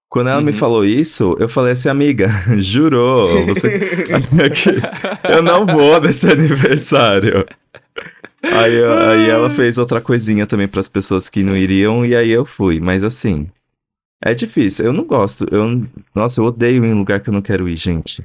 [0.10, 0.58] Quando ela me Uhum.
[0.58, 3.80] falou isso, eu falei assim, amiga, jurou, você...
[4.50, 4.70] que
[5.32, 7.46] eu não vou nesse aniversário.
[8.44, 12.30] Aí, eu- aí ela fez outra coisinha também pras pessoas que não iriam, e aí
[12.30, 12.80] eu fui.
[12.80, 13.48] Mas assim,
[14.22, 14.86] é difícil.
[14.86, 15.46] Eu não gosto.
[15.52, 18.24] Eu, nossa, eu odeio ir em lugar que eu não quero ir, gente.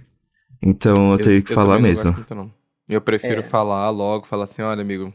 [0.62, 2.24] Então eu, tenho que falar também não mesmo.
[2.34, 2.50] não.
[2.88, 3.42] Eu prefiro É.
[3.42, 5.12] falar logo, falar assim, olha, amigo,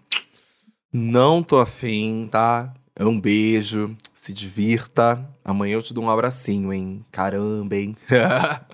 [0.91, 2.74] não tô afim, tá?
[2.95, 5.26] É um beijo, se divirta.
[5.43, 7.05] Amanhã eu te dou um abracinho, hein?
[7.11, 7.95] Caramba, hein?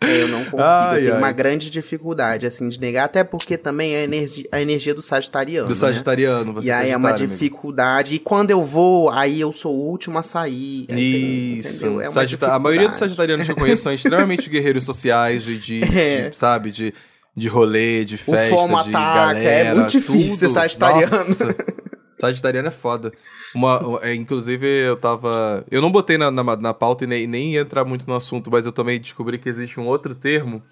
[0.00, 0.62] É, eu não consigo.
[0.62, 1.18] Ai, eu tenho ai.
[1.18, 3.04] uma grande dificuldade, assim, de negar.
[3.04, 5.66] Até porque também é a energia, a energia do sagitariano.
[5.66, 5.80] Do né?
[5.80, 7.32] sagitariano, você E aí é uma sagitário, amigo.
[7.40, 8.14] dificuldade.
[8.14, 10.86] E quando eu vou, aí eu sou o último a sair.
[10.88, 11.84] Isso.
[11.86, 12.00] entendeu?
[12.00, 12.98] É Sagita- A maioria dos dificuldade.
[12.98, 16.30] sagitarianos que eu conheço são extremamente guerreiros sociais, de, de- É.
[16.30, 16.94] de, sabe, de,
[17.36, 19.68] de rolê, de O festa, FOMO de ataca, galera.
[19.68, 20.54] é muito difícil ser tudo.
[20.54, 21.16] sagitariano.
[21.16, 21.56] Nossa.
[22.20, 23.10] Sagitariano é foda.
[23.52, 25.64] Uma, é, inclusive, eu tava.
[25.68, 28.48] Eu não botei na, na, na pauta e nem, nem ia entrar muito no assunto,
[28.48, 30.62] mas eu também descobri que existe um outro termo.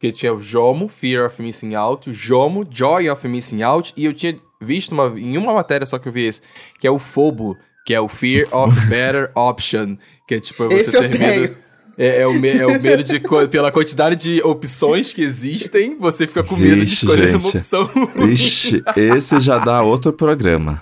[0.00, 4.06] Que tinha o JOMO, Fear of Missing Out, o JOMO, Joy of Missing Out, e
[4.06, 6.40] eu tinha visto uma, em uma matéria só que eu vi esse,
[6.80, 9.96] que é o FOBO, que é o Fear of Better Option,
[10.26, 11.56] que é tipo, você Esse eu ter tenho.
[11.98, 13.20] É, é o, me- é o medo de.
[13.50, 17.56] Pela quantidade de opções que existem, você fica com medo de Vixe, escolher uma gente.
[17.56, 17.90] opção.
[18.30, 20.80] Ixi, esse já dá outro programa.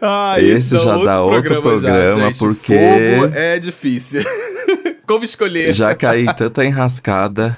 [0.00, 2.38] Ah, Esse já dá outro programa, gente.
[2.38, 2.74] porque-
[3.20, 4.22] Fogo é difícil.
[5.06, 5.72] Como escolher?
[5.74, 7.56] Já caí em tanta enrascada.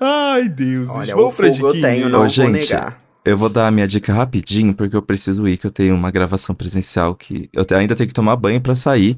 [0.00, 0.88] Ai, Deus.
[0.90, 2.96] Olha, Vamos o fogo eu tenho, não Ô, vou gente, negar.
[3.22, 6.10] Eu vou dar a minha dica rapidinho, porque eu preciso ir, que eu tenho uma
[6.10, 9.16] gravação presencial que eu ainda tenho que tomar banho pra sair.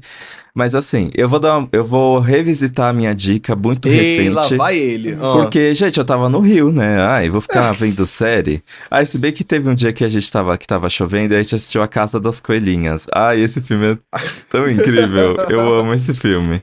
[0.53, 4.57] Mas assim, eu vou dar, eu vou revisitar a minha dica muito Ei, lá recente.
[4.57, 5.13] vai ele.
[5.13, 5.33] Ah.
[5.33, 6.99] Porque, gente, eu tava no Rio, né?
[7.01, 8.61] Ai, vou ficar vendo série.
[8.91, 11.37] Aí, se bem que teve um dia que a gente tava, que tava chovendo e
[11.37, 13.07] a gente assistiu A Casa das Coelhinhas.
[13.13, 15.37] Ai, esse filme é tão incrível.
[15.49, 16.61] Eu amo esse filme.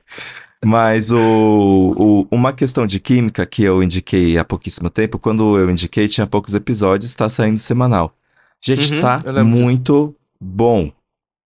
[0.64, 5.70] Mas o, o- uma questão de química que eu indiquei há pouquíssimo tempo, quando eu
[5.70, 8.14] indiquei, tinha poucos episódios, tá saindo semanal.
[8.62, 9.80] Gente, Uhum, tá lembro disso.
[9.80, 10.92] muito bom.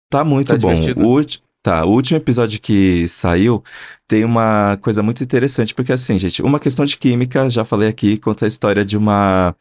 [0.10, 0.92] Tá muito Tá bom.
[0.92, 0.96] divertido?
[0.96, 1.22] O,
[1.62, 3.64] tá, o último episódio que saiu
[4.08, 8.18] tem uma coisa muito interessante, porque assim, gente, uma questão de química, já falei aqui,
[8.18, 9.56] conta a história de uma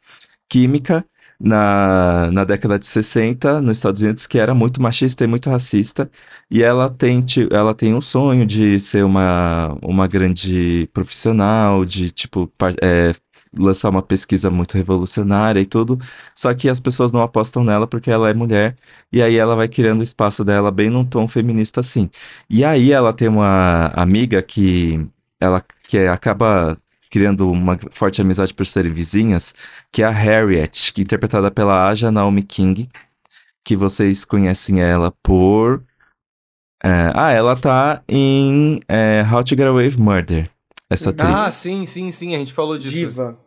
[0.49, 1.05] química
[1.43, 6.11] na, na década de 60 nos Estados Unidos que era muito machista e muito racista,
[6.51, 12.51] e ela tem, ela tem um sonho de ser uma, uma grande profissional, de, tipo,
[12.81, 13.13] é,
[13.59, 15.99] lançar uma pesquisa muito revolucionária e tudo,
[16.35, 18.77] só que as pessoas não apostam nela porque ela é mulher,
[19.13, 22.09] e aí ela vai criando o espaço dela bem num tom feminista assim.
[22.49, 25.07] E aí ela tem uma amiga que
[25.41, 26.79] ela que acaba
[27.13, 29.55] criando uma forte amizade por serem vizinhas,
[29.93, 32.89] que é a Harriet, que é interpretada pela Aja Naomi King,
[33.63, 35.83] que vocês conhecem ela por
[36.83, 40.49] é, ah, ela tá em é, How to Get Away with Murder,
[40.91, 41.31] essa atriz.
[41.31, 42.35] Ah, sim, sim, sim.
[42.35, 42.97] A gente falou disso.
[42.97, 43.39] Diva.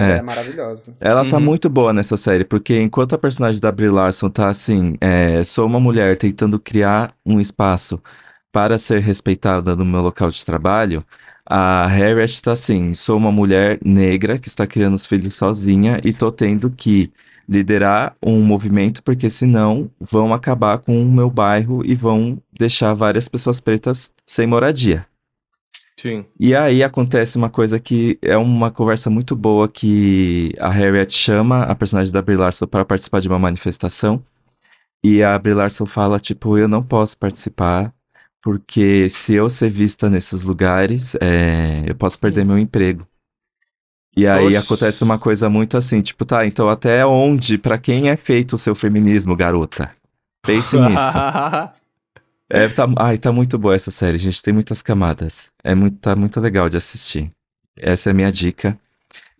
[0.00, 0.12] É.
[0.12, 0.96] É, maravilhosa.
[0.98, 1.42] Ela tá Uhum.
[1.42, 5.66] muito boa nessa série, porque enquanto a personagem da Brie Larson tá assim, é, sou
[5.66, 8.00] uma mulher tentando criar um espaço
[8.50, 11.04] para ser respeitada no meu local de trabalho,
[11.52, 16.12] a Harriet tá assim, sou uma mulher negra que está criando os filhos sozinha e
[16.12, 17.12] tô tendo que
[17.48, 23.26] liderar um movimento, porque senão vão acabar com o meu bairro e vão deixar várias
[23.26, 25.04] pessoas pretas sem moradia.
[25.98, 26.24] Sim.
[26.38, 31.64] E aí acontece uma coisa que é uma conversa muito boa que a Harriet chama
[31.64, 34.22] a personagem da Brie Larson para participar de uma manifestação.
[35.02, 37.92] E a Brie Larson fala, tipo, eu não posso participar
[38.42, 43.06] porque se eu ser vista nesses lugares, é, eu posso perder meu emprego.
[44.16, 44.56] E aí Oxi.
[44.56, 48.58] acontece uma coisa muito assim, tipo, tá, então até onde, pra quem é feito o
[48.58, 49.90] seu feminismo, garota?
[50.44, 51.18] Pense nisso.
[52.52, 54.42] É, tá, ai, tá muito boa essa série, gente.
[54.42, 55.52] Tem muitas camadas.
[55.62, 57.30] É muito, tá muito legal de assistir.
[57.78, 58.76] Essa é a minha dica.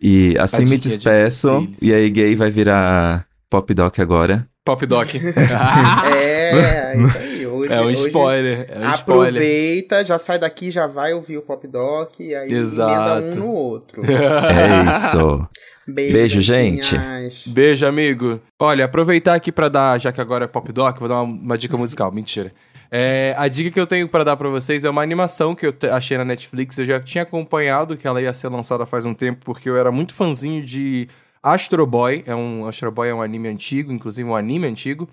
[0.01, 1.59] E assim me dica de despeço.
[1.59, 1.81] deles.
[1.81, 4.47] E aí, gay vai virar pop doc agora.
[4.63, 5.09] Pop Doc.
[6.13, 7.40] É, isso aí.
[7.71, 8.67] Hoje, é um hoje spoiler.
[8.69, 9.29] É um spoiler.
[9.29, 13.21] Aproveita, já sai daqui, já vai ouvir o Pop Doc e aí Exato.
[13.21, 14.01] emenda um no outro.
[14.11, 15.47] É isso.
[15.87, 16.95] Beijo, gente.
[16.95, 17.47] gatinhas.
[17.47, 18.39] Beijo, amigo.
[18.59, 21.57] Olha, aproveitar aqui pra dar, já que agora é pop doc, vou dar uma, uma
[21.57, 22.11] dica musical.
[22.13, 22.53] Mentira.
[22.93, 25.73] É, a dica que eu tenho pra dar pra vocês é uma animação que eu
[25.91, 26.77] achei na Netflix.
[26.77, 29.91] Eu já tinha acompanhado que ela ia ser lançada faz um tempo, porque eu era
[29.91, 31.07] muito fãzinho de
[31.41, 32.23] Astro Boy.
[32.27, 35.09] É um, Astro Boy é um anime antigo, inclusive um anime antigo.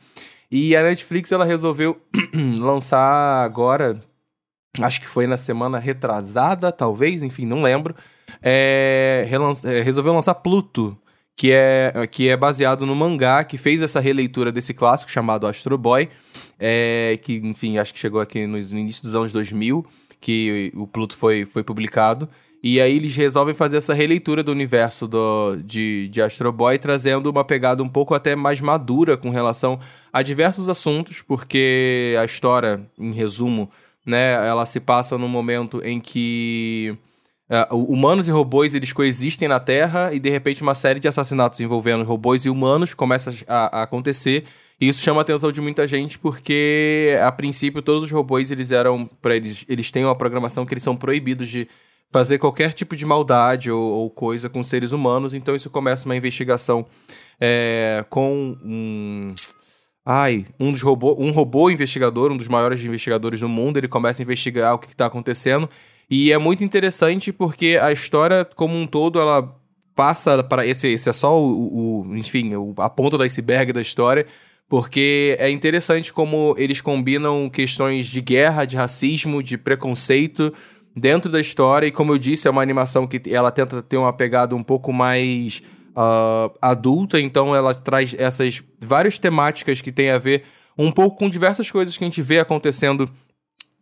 [0.50, 2.00] E a Netflix ela resolveu
[2.58, 4.02] lançar agora,
[4.80, 7.94] acho que foi na semana retrasada, talvez, enfim, não lembro.
[8.42, 9.28] É,
[9.64, 10.96] é, resolveu lançar Pluto,
[11.36, 15.76] que é, que é baseado no mangá, que fez essa releitura desse clássico chamado Astro
[15.78, 16.08] Boy,
[16.58, 19.86] é, que, enfim, acho que chegou aqui nos- no início dos anos 2000,
[20.20, 22.28] que o Pluto foi, foi publicado.
[22.62, 27.30] E aí eles resolvem fazer essa releitura do universo do, de, de Astro Boy, trazendo
[27.30, 29.78] uma pegada um pouco até mais madura com relação
[30.12, 33.70] a diversos assuntos, porque a história, em resumo,
[34.04, 36.96] né, ela se passa num momento em que
[37.70, 41.60] hu- humanos e robôs eles coexistem na Terra e de repente uma série de assassinatos
[41.60, 44.44] envolvendo robôs e humanos começa a, a acontecer.
[44.80, 48.72] E isso chama a atenção de muita gente porque a princípio todos os robôs eles
[48.72, 51.68] eram para eles eles têm uma programação que eles são proibidos de
[52.10, 56.16] fazer qualquer tipo de maldade ou, ou coisa com seres humanos então isso começa uma
[56.16, 56.86] investigação
[57.40, 59.34] é, com um
[60.10, 64.22] Ai, um dos robô, um robô investigador, um dos maiores investigadores do mundo, ele começa
[64.22, 65.68] a investigar o que está acontecendo.
[66.10, 69.54] E é muito interessante porque a história como um todo, ela
[69.94, 74.26] passa para esse, esse é só o, o- enfim, a ponta do iceberg da história,
[74.66, 80.54] porque é interessante como eles combinam questões de guerra, de racismo, de preconceito
[80.98, 81.86] dentro da história.
[81.86, 84.92] E como eu disse, é uma animação que ela tenta ter uma pegada um pouco
[84.92, 90.44] mais uh, adulta, então ela traz essas várias temáticas que tem a ver
[90.76, 93.10] um pouco com diversas coisas que a gente vê acontecendo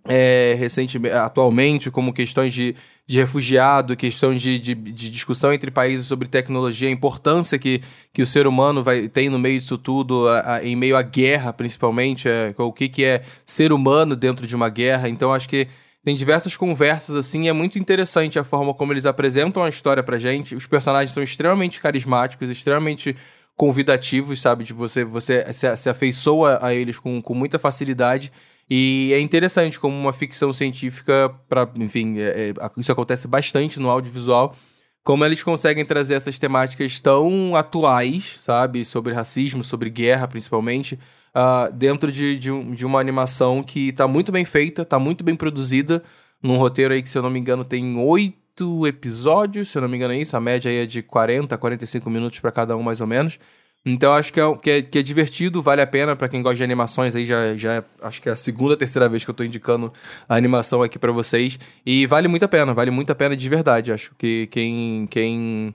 [0.09, 2.75] é, recentemente, atualmente, como questões de,
[3.07, 8.23] de refugiado, questões de, de, de, discussão entre países sobre tecnologia, a importância que, que
[8.23, 11.53] o ser humano vai, tem no meio disso tudo, a, a, em meio à guerra,
[11.53, 15.09] principalmente, é, o que, que é ser humano dentro de uma guerra.
[15.09, 15.67] Então, acho que
[16.07, 20.21] tem diversas conversas assim, é muito interessante a forma como eles apresentam a história pra
[20.21, 20.55] gente.
[20.55, 23.17] Os personagens são extremamente carismáticos, extremamente
[23.57, 24.63] convidativos, sabe?
[24.63, 28.31] De você, você se, se afeiçoa a eles com, com muita facilidade.
[28.71, 33.91] E é interessante como uma ficção científica, para enfim, é, é, isso acontece bastante no
[33.91, 34.55] audiovisual,
[35.03, 41.01] como eles conseguem trazer essas temáticas tão atuais, sabe, sobre racismo, sobre guerra, principalmente,
[41.37, 45.23] uh, dentro de, de, um, de, uma animação que está muito bem feita, está muito
[45.23, 46.03] bem produzida,
[46.43, 49.89] num roteiro aí que, se eu não me engano, tem oito episódios, se eu não
[49.89, 52.83] me engano é isso, a média aí é de 40, 45 minutos para cada um,
[52.83, 53.39] mais ou menos.
[53.85, 56.57] Então acho que é, que é, que é divertido, vale a pena para quem gosta
[56.57, 59.35] de animações aí já, já é, acho que é a segunda, terceira vez que eu
[59.35, 59.93] tô indicando
[60.29, 63.49] a animação aqui para vocês e vale muito a pena, vale muito a pena de
[63.49, 63.93] verdade.
[63.93, 65.73] Acho que quem quem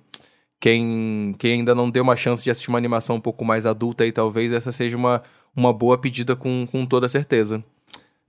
[0.59, 4.03] quem quem ainda não deu uma chance de assistir uma animação um pouco mais adulta
[4.03, 5.24] aí, talvez essa seja uma,
[5.56, 7.64] uma boa pedida com, com toda certeza.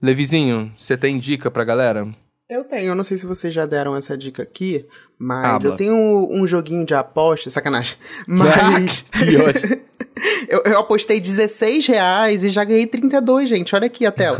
[0.00, 2.08] Levizinho, você tem dica pra galera?
[2.50, 4.84] Eu tenho, eu não sei se vocês já deram essa dica aqui,
[5.18, 7.96] mas eu tenho um, um, joguinho de aposta, sacanagem.
[8.26, 9.06] Mas.
[10.48, 13.74] eu, eu apostei 16 reais e já ganhei 32, gente.
[13.74, 14.38] Olha aqui a tela.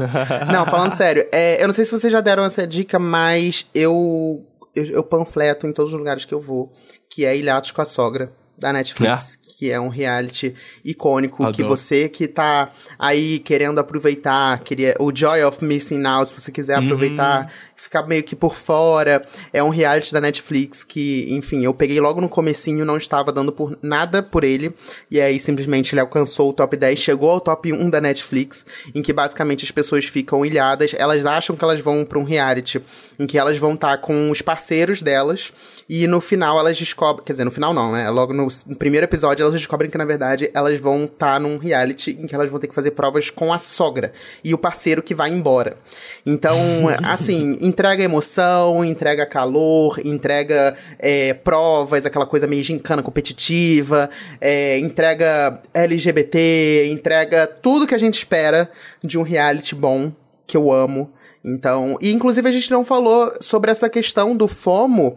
[0.52, 4.44] não, falando sério, é, eu não sei se vocês já deram essa dica, mas eu,
[4.74, 6.72] eu, eu panfleto em todos os lugares que eu vou,
[7.08, 9.38] que é Ilhados com a Sogra, da Netflix.
[9.62, 11.56] Que é um reality icônico Adoro.
[11.56, 16.50] que você que tá aí querendo aproveitar, queria o Joy of Missing Out, se você
[16.50, 19.24] quiser aproveitar, uhum ficar meio que por fora.
[19.52, 23.52] É um reality da Netflix que, enfim, eu peguei logo no comecinho, não estava dando
[23.52, 24.72] por nada por ele.
[25.10, 28.64] E aí, simplesmente, ele alcançou o top 10, chegou ao top 1 da Netflix,
[28.94, 30.94] em que basicamente as pessoas ficam ilhadas.
[30.96, 32.80] Elas acham que elas vão para um reality
[33.18, 35.52] em que elas vão estar tá com os parceiros delas.
[35.88, 37.24] E no final elas descobrem.
[37.24, 38.08] Quer dizer, no final não, né?
[38.08, 41.58] Logo no, no primeiro episódio elas descobrem que, na verdade, elas vão estar tá num
[41.58, 44.12] reality em que elas vão ter que fazer provas com a sogra
[44.44, 45.76] e o parceiro que vai embora.
[46.24, 46.58] Então,
[47.02, 55.62] assim, entrega emoção, entrega calor, entrega é, provas, aquela coisa meio gincana competitiva, é, entrega
[55.72, 58.70] LGBT, entrega tudo que a gente espera
[59.02, 60.12] de um reality bom,
[60.46, 61.10] que eu amo.
[61.42, 65.16] Então, e inclusive a gente não falou sobre essa questão do FOMO,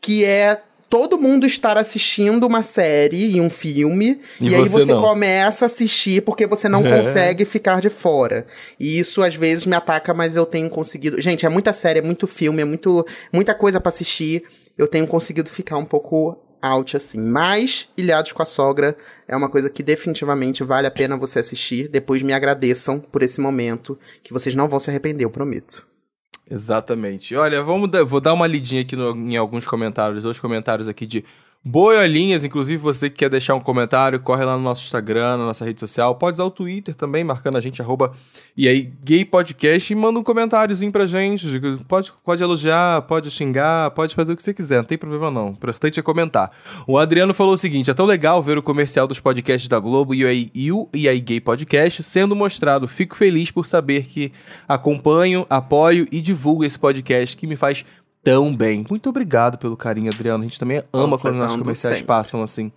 [0.00, 4.92] que é todo mundo estar assistindo uma série e um filme, e, e aí você
[4.92, 5.02] não.
[5.02, 6.98] começa a assistir porque você não é.
[6.98, 8.46] consegue ficar de fora.
[8.78, 11.20] E isso às vezes me ataca, mas eu tenho conseguido.
[11.20, 14.44] Gente, é muita série, é muito filme, é muito, muita coisa para assistir.
[14.76, 17.20] Eu tenho conseguido ficar um pouco out assim.
[17.20, 18.96] Mas Ilhados com a Sogra
[19.28, 21.88] é uma coisa que definitivamente vale a pena você assistir.
[21.88, 25.86] Depois me agradeçam por esse momento, que vocês não vão se arrepender, eu prometo.
[26.50, 27.34] Exatamente.
[27.34, 31.24] Olha, vamos vou dar uma lidinha aqui no, em alguns comentários, dois comentários aqui de
[31.64, 35.64] Boiolinhas, inclusive você que quer deixar um comentário, corre lá no nosso Instagram, na nossa
[35.64, 36.14] rede social.
[36.16, 38.12] Pode usar o Twitter também, marcando a gente, arroba
[38.54, 41.46] e aí, gay podcast, e manda um comentáriozinho pra gente.
[41.88, 45.48] Pode, pode elogiar, pode xingar, pode fazer o que você quiser, não tem problema não.
[45.48, 46.50] O importante é comentar.
[46.86, 50.14] O Adriano falou o seguinte: é tão legal ver o comercial dos podcasts da Globo
[50.14, 52.86] e o, e e aí Gay Podcast sendo mostrado.
[52.86, 54.32] Fico feliz por saber que
[54.68, 57.84] acompanho, apoio e divulgo esse podcast que me faz
[58.24, 58.86] tão bem.
[58.88, 60.42] Muito obrigado pelo carinho, Adriano.
[60.42, 62.08] A gente também ama quando nossos comerciais sempre.
[62.08, 62.72] passam assim.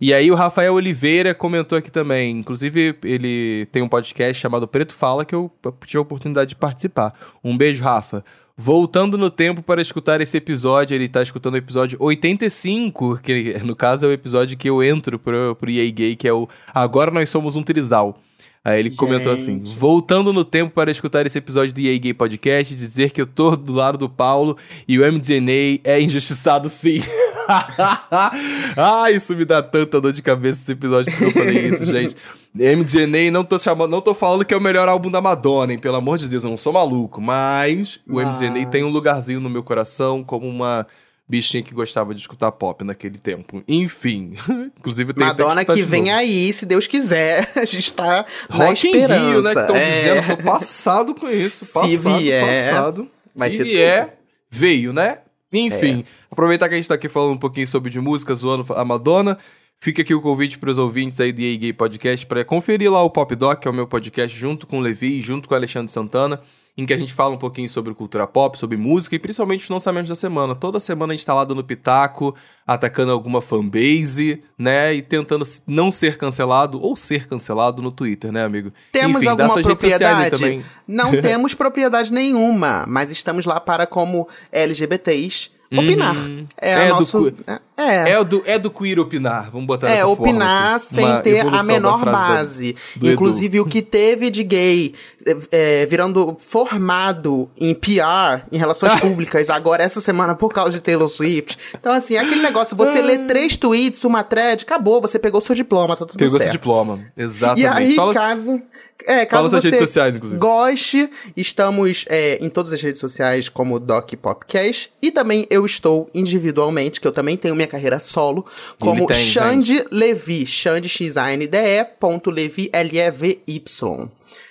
[0.00, 2.38] E aí o Rafael Oliveira comentou aqui também.
[2.38, 5.52] Inclusive, ele tem um podcast chamado Preto Fala que eu
[5.84, 7.12] tive a oportunidade de participar.
[7.44, 8.24] Um beijo, Rafa.
[8.56, 13.74] Voltando no tempo para escutar esse episódio, ele tá escutando o episódio 85, que no
[13.76, 17.10] caso é o episódio que eu entro pro, pro EA Gay, que é o Agora
[17.10, 18.18] Nós Somos um Trisal.
[18.64, 18.98] Aí ele Gente.
[18.98, 23.20] comentou assim: voltando no tempo para escutar esse episódio do EA Gay Podcast, dizer que
[23.20, 24.56] eu tô do lado do Paulo
[24.86, 27.02] e o MDNA é injustiçado sim.
[28.76, 32.14] ah, isso me dá tanta dor de cabeça esse episódio que eu falei isso, gente.
[32.54, 35.78] MDNA, não tô chamando, não tô falando que é o melhor álbum da Madonna, hein?
[35.78, 38.42] Pelo amor de Deus, eu não sou maluco, mas, mas...
[38.42, 40.86] o MDNA tem um lugarzinho no meu coração como uma
[41.30, 43.62] bichinha que gostava de escutar pop naquele tempo.
[43.68, 44.34] Enfim.
[44.76, 47.48] Inclusive tem Madonna que, que vem aí, se Deus quiser.
[47.56, 49.30] A gente tá Rock na esperança.
[49.30, 49.54] Rio, né?
[49.54, 49.90] Que estão é.
[49.90, 50.36] dizendo.
[50.36, 51.64] Tô passado com isso.
[51.72, 53.08] Passado, se vier, passado.
[53.34, 54.18] Vai se vier,
[54.50, 55.18] veio, né?
[55.52, 56.04] Enfim.
[56.06, 56.30] É.
[56.30, 59.38] Aproveitar que a gente tá aqui falando um pouquinho sobre de música, zoando a Madonna.
[59.78, 63.02] Fica aqui o convite para os ouvintes aí do EA Gay Podcast para conferir lá
[63.02, 65.56] o Pop Doc, que é o meu podcast, junto com o Levi, junto com o
[65.56, 66.40] Alexandre Santana,
[66.82, 69.68] em que a gente fala um pouquinho sobre cultura pop, sobre música e principalmente os
[69.68, 70.54] lançamentos da semana.
[70.54, 72.34] Toda semana a gente tá lá dando pitaco,
[72.66, 74.94] atacando alguma fanbase, né?
[74.94, 78.72] E tentando não ser cancelado ou ser cancelado no Twitter, né, amigo?
[78.92, 80.30] Temos Enfim, alguma propriedade?
[80.30, 80.64] também.
[80.88, 86.16] Não temos propriedade nenhuma, mas estamos lá para, como LGBTs, opinar.
[86.60, 87.18] É, É a do nosso.
[87.30, 90.94] cu- É, É do, é do queer opinar, vamos botar É, dessa forma, opinar assim.
[90.96, 92.76] sem ter a menor da- base.
[92.96, 93.14] do Edu.
[93.14, 94.94] Inclusive, o que teve de gay
[95.26, 95.36] é,
[95.82, 101.08] é, virando formado em PR, em relações públicas, agora essa semana por causa de Taylor
[101.08, 101.58] Swift.
[101.78, 105.54] Então, assim, é aquele negócio, você lê três tweets, uma thread, acabou, você pegou seu
[105.54, 106.52] diploma, tá tudo Pegou certo.
[106.52, 107.62] diploma, exatamente.
[107.62, 108.62] E aí, Fala- caso.
[109.06, 110.38] É, Fala caso suas você redes sociais, inclusive.
[110.38, 114.92] goste, estamos é, em todas as redes sociais como Doc Popcast.
[115.00, 118.44] E também eu estou individualmente, que eu também tenho minha carreira solo,
[118.78, 124.10] como tem, Xande Levi, Xande X-A-N-D-E, ponto Levi, L-E-V-Y.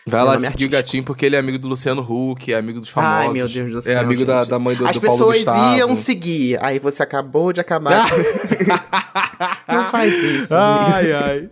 [0.10, 2.80] Vai lá é seguir o gatinho porque ele é amigo do Luciano Huck, é amigo
[2.80, 3.28] dos famosos.
[3.28, 3.94] Ai, meu Deus do céu.
[3.94, 4.50] É amigo da, gente.
[4.50, 5.78] da mãe do, As do Paulo pessoas Gustavo.
[5.78, 8.08] iam seguir, aí você acabou de acabar.
[9.68, 10.56] Não faz isso.
[10.56, 11.50] Ai, ai.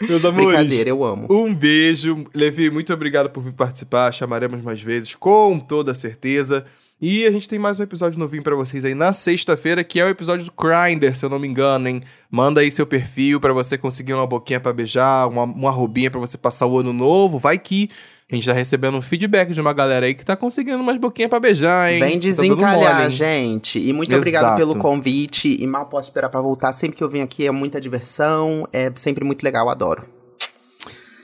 [0.00, 0.58] Meus amores.
[0.58, 1.26] Brincadeira, eu amo.
[1.28, 2.24] Um beijo.
[2.32, 4.12] Levi, muito obrigado por vir participar.
[4.12, 6.64] Chamaremos mais vezes, com toda certeza.
[7.00, 10.04] E a gente tem mais um episódio novinho pra vocês aí na sexta-feira, que é
[10.04, 12.02] o episódio do Grindr, se eu não me engano, hein?
[12.28, 16.18] Manda aí seu perfil pra você conseguir uma boquinha pra beijar, uma, uma roubinha pra
[16.18, 17.38] você passar o ano novo.
[17.38, 17.88] Vai que
[18.30, 21.30] a gente tá recebendo um feedback de uma galera aí que tá conseguindo umas boquinhas
[21.30, 22.00] pra beijar, hein?
[22.00, 23.10] Vem tá desencalhar, mole, hein?
[23.10, 23.78] gente.
[23.78, 24.20] E muito Exato.
[24.20, 25.56] obrigado pelo convite.
[25.56, 26.72] E mal posso esperar pra voltar.
[26.72, 28.66] Sempre que eu venho aqui é muita diversão.
[28.72, 30.02] É sempre muito legal, adoro.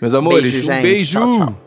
[0.01, 1.19] Meus amores, Beijo, um beijo!
[1.19, 1.64] Tchau, tchau.